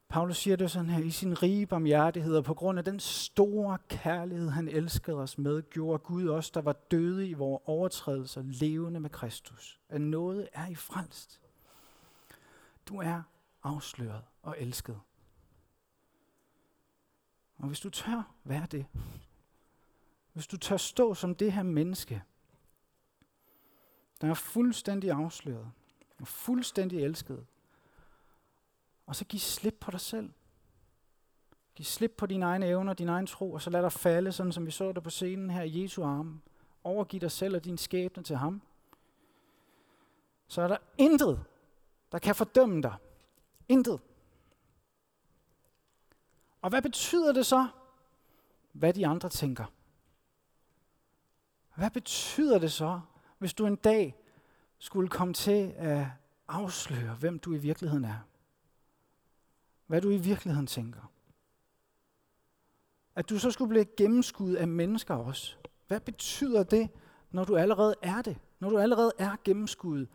Paulus 0.10 0.38
siger 0.38 0.56
det 0.56 0.72
sådan 0.72 0.90
her, 0.90 1.04
i 1.04 1.10
sin 1.10 1.44
rige 1.44 1.66
barmhjertighed, 1.66 2.36
og 2.36 2.44
på 2.44 2.54
grund 2.54 2.80
af 2.80 2.86
den 2.86 3.00
store 3.00 3.78
kærlighed, 3.88 4.50
han 4.50 4.68
elskede 4.68 5.18
os 5.18 5.38
med, 5.38 5.70
gjorde 5.70 6.00
Gud 6.00 6.30
os, 6.30 6.52
der 6.52 6.62
var 6.62 6.74
døde 6.74 7.30
i 7.30 7.34
vores 7.34 7.62
overtrædelser, 7.66 8.42
levende 8.46 9.00
med 9.00 9.10
Kristus. 9.10 9.80
At 9.90 10.02
noget 10.02 10.50
er 10.54 10.68
i 10.68 10.76
frelst. 10.76 11.42
Du 12.86 12.98
er 12.98 13.22
afsløret 13.64 14.24
og 14.42 14.56
elsket. 14.60 15.00
Og 17.62 17.68
hvis 17.68 17.80
du 17.80 17.90
tør 17.90 18.34
være 18.44 18.66
det, 18.72 18.86
hvis 20.34 20.48
du 20.48 20.58
tør 20.58 20.78
stå 20.78 21.14
som 21.14 21.36
det 21.36 21.54
her 21.54 21.64
menneske, 21.64 22.24
der 24.22 24.30
er 24.30 24.34
fuldstændig 24.34 25.12
afsløret 25.12 25.72
og 26.20 26.28
fuldstændig 26.28 27.04
elsket, 27.04 27.46
og 29.06 29.16
så 29.16 29.26
giv 29.26 29.40
slip 29.40 29.78
på 29.80 29.92
dig 29.92 30.00
selv. 30.00 30.32
Giv 31.76 31.86
slip 31.86 32.14
på 32.18 32.26
dine 32.26 32.46
egne 32.46 32.68
evner, 32.68 32.94
din 32.94 33.10
egen 33.10 33.28
tro, 33.28 33.54
og 33.54 33.62
så 33.62 33.70
lad 33.70 33.82
dig 33.82 33.92
falde, 33.92 34.32
sådan 34.32 34.52
som 34.52 34.66
vi 34.66 34.72
så 34.72 34.92
det 34.92 35.04
på 35.04 35.10
scenen 35.10 35.50
her 35.50 35.62
i 35.62 35.84
Jesu 35.84 36.04
arme. 36.04 36.42
Overgiv 36.84 37.20
dig 37.20 37.32
selv 37.32 37.56
og 37.56 37.66
din 37.66 37.78
skæbne 37.78 38.24
til 38.24 38.36
ham. 38.36 38.62
Så 40.48 40.62
er 40.62 40.68
der 40.68 40.78
intet, 40.98 41.44
der 42.12 42.20
kan 42.20 42.36
fordømme 42.36 42.82
dig. 42.82 42.96
Intet. 43.70 44.00
Og 46.62 46.70
hvad 46.70 46.82
betyder 46.82 47.34
det 47.34 47.46
så, 47.46 47.68
hvad 48.72 48.94
de 48.94 49.08
andre 49.08 49.30
tænker? 49.30 49.66
Hvad 51.76 51.92
betyder 51.92 52.60
det 52.60 52.72
så, 52.72 53.00
hvis 53.38 53.54
du 53.54 53.66
en 53.66 53.76
dag 53.76 54.16
skulle 54.78 55.10
komme 55.10 55.34
til 55.34 55.74
at 55.78 56.06
afsløre, 56.48 57.16
hvem 57.16 57.40
du 57.40 57.54
i 57.54 57.58
virkeligheden 57.58 58.06
er? 58.06 58.20
hvad 59.92 60.02
du 60.02 60.10
i 60.10 60.18
virkeligheden 60.18 60.68
tænker. 60.68 61.12
At 63.16 63.30
du 63.30 63.40
så 63.40 63.52
skulle 63.52 63.70
blive 63.70 63.86
gennemskuddet 63.98 64.56
af 64.56 64.68
mennesker 64.68 65.16
også. 65.16 65.56
Hvad 65.88 66.00
betyder 66.00 66.64
det, 66.64 66.90
når 67.32 67.44
du 67.44 67.58
allerede 67.58 67.96
er 68.02 68.22
det? 68.22 68.38
Når 68.60 68.70
du 68.70 68.78
allerede 68.78 69.12
er 69.18 69.36
gennemskuddet, 69.44 70.08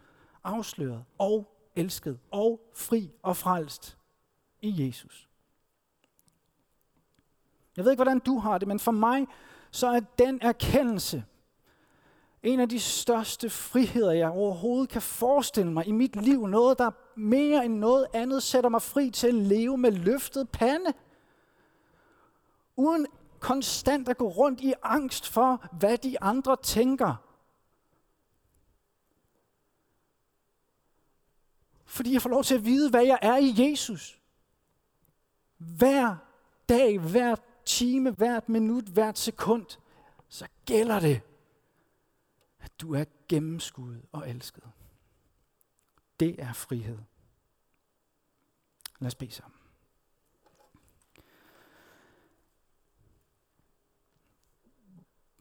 afsløret 0.45 1.05
og 1.19 1.57
elsket 1.75 2.19
og 2.31 2.71
fri 2.75 3.11
og 3.23 3.37
frelst 3.37 3.99
i 4.63 4.87
Jesus. 4.87 5.29
Jeg 7.77 7.85
ved 7.85 7.93
ikke, 7.93 8.03
hvordan 8.03 8.19
du 8.19 8.39
har 8.39 8.59
det, 8.59 8.69
men 8.69 8.79
for 8.79 8.93
mig 8.93 9.27
så 9.71 9.87
er 9.87 10.01
den 10.19 10.39
erkendelse 10.43 11.25
en 12.47 12.61
af 12.61 12.69
de 12.69 12.81
største 12.81 13.51
friheder, 13.51 14.13
jeg 14.13 14.31
overhovedet 14.31 14.89
kan 14.89 15.03
forestille 15.03 15.73
mig 15.73 15.87
i 15.87 15.93
mit 15.93 16.17
liv. 16.17 16.47
Noget, 16.47 16.79
der 16.79 16.91
mere 17.15 17.65
end 17.65 17.75
noget 17.75 18.07
andet 18.15 18.43
sætter 18.43 18.71
mig 18.71 18.83
fri 18.83 19.11
til 19.11 19.27
at 19.27 19.35
leve 19.35 19.79
med 19.79 19.93
løftet 19.93 20.49
pande. 20.51 20.93
Uden 22.77 23.07
konstant 23.41 24.09
at 24.09 24.17
gå 24.17 24.29
rundt 24.29 24.61
i 24.61 24.75
angst 24.83 25.29
for, 25.29 25.69
hvad 25.79 25.99
de 25.99 26.23
andre 26.23 26.57
tænker. 26.63 27.15
Fordi 31.85 32.13
jeg 32.13 32.23
får 32.23 32.31
lov 32.31 32.45
til 32.45 32.55
at 32.55 32.65
vide, 32.65 32.91
hvad 32.91 33.05
jeg 33.05 33.19
er 33.23 33.37
i 33.37 33.55
Jesus. 33.57 34.21
Hver 35.59 36.17
dag, 36.69 36.99
hver 36.99 37.37
time, 37.67 38.11
hvert 38.11 38.49
minut, 38.49 38.85
hvert 38.85 39.19
sekund, 39.19 39.67
så 40.29 40.49
gælder 40.67 41.01
det 41.01 41.21
at 42.67 42.81
du 42.81 42.95
er 42.95 43.05
gennemskuet 43.29 44.03
og 44.13 44.31
elsket. 44.31 44.65
Det 46.21 46.43
er 46.43 46.53
frihed. 46.53 46.99
Lad 48.99 49.07
os 49.07 49.15
bede 49.15 49.31
sammen. 49.31 49.59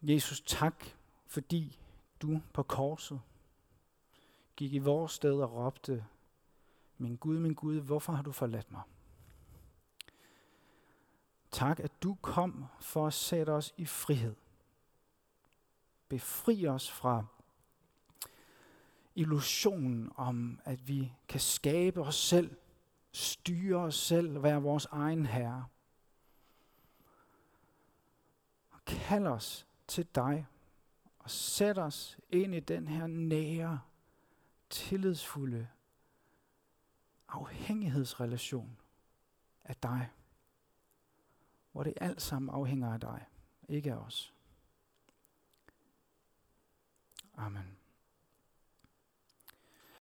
Jesus, 0.01 0.41
tak, 0.41 0.85
fordi 1.27 1.79
du 2.21 2.41
på 2.53 2.63
korset 2.63 3.21
gik 4.55 4.73
i 4.73 4.77
vores 4.77 5.11
sted 5.11 5.41
og 5.41 5.51
råbte, 5.51 6.05
min 6.97 7.15
Gud, 7.15 7.39
min 7.39 7.53
Gud, 7.53 7.79
hvorfor 7.79 8.13
har 8.13 8.23
du 8.23 8.31
forladt 8.31 8.71
mig? 8.71 8.81
Tak, 11.55 11.79
at 11.79 12.03
du 12.03 12.17
kom 12.21 12.65
for 12.79 13.07
at 13.07 13.13
sætte 13.13 13.49
os 13.49 13.73
i 13.77 13.85
frihed. 13.85 14.35
Befri 16.09 16.67
os 16.67 16.91
fra 16.91 17.25
illusionen 19.15 20.11
om, 20.15 20.59
at 20.65 20.87
vi 20.87 21.13
kan 21.27 21.39
skabe 21.39 22.01
os 22.01 22.15
selv, 22.15 22.57
styre 23.11 23.79
os 23.79 23.95
selv, 23.95 24.43
være 24.43 24.61
vores 24.61 24.85
egen 24.85 25.25
herre. 25.25 25.65
Og 28.71 28.79
kald 28.85 29.27
os 29.27 29.67
til 29.87 30.07
dig 30.15 30.47
og 31.19 31.29
sæt 31.29 31.77
os 31.77 32.17
ind 32.29 32.55
i 32.55 32.59
den 32.59 32.87
her 32.87 33.07
nære, 33.07 33.81
tillidsfulde 34.69 35.67
afhængighedsrelation 37.27 38.77
af 39.63 39.75
dig, 39.75 40.09
hvor 41.75 41.83
det 41.83 41.93
alt 42.01 42.21
sammen 42.21 42.49
afhænger 42.49 42.93
af 42.93 42.99
dig, 42.99 43.25
ikke 43.69 43.93
af 43.93 43.97
os. 43.97 44.33
Amen. 47.37 47.74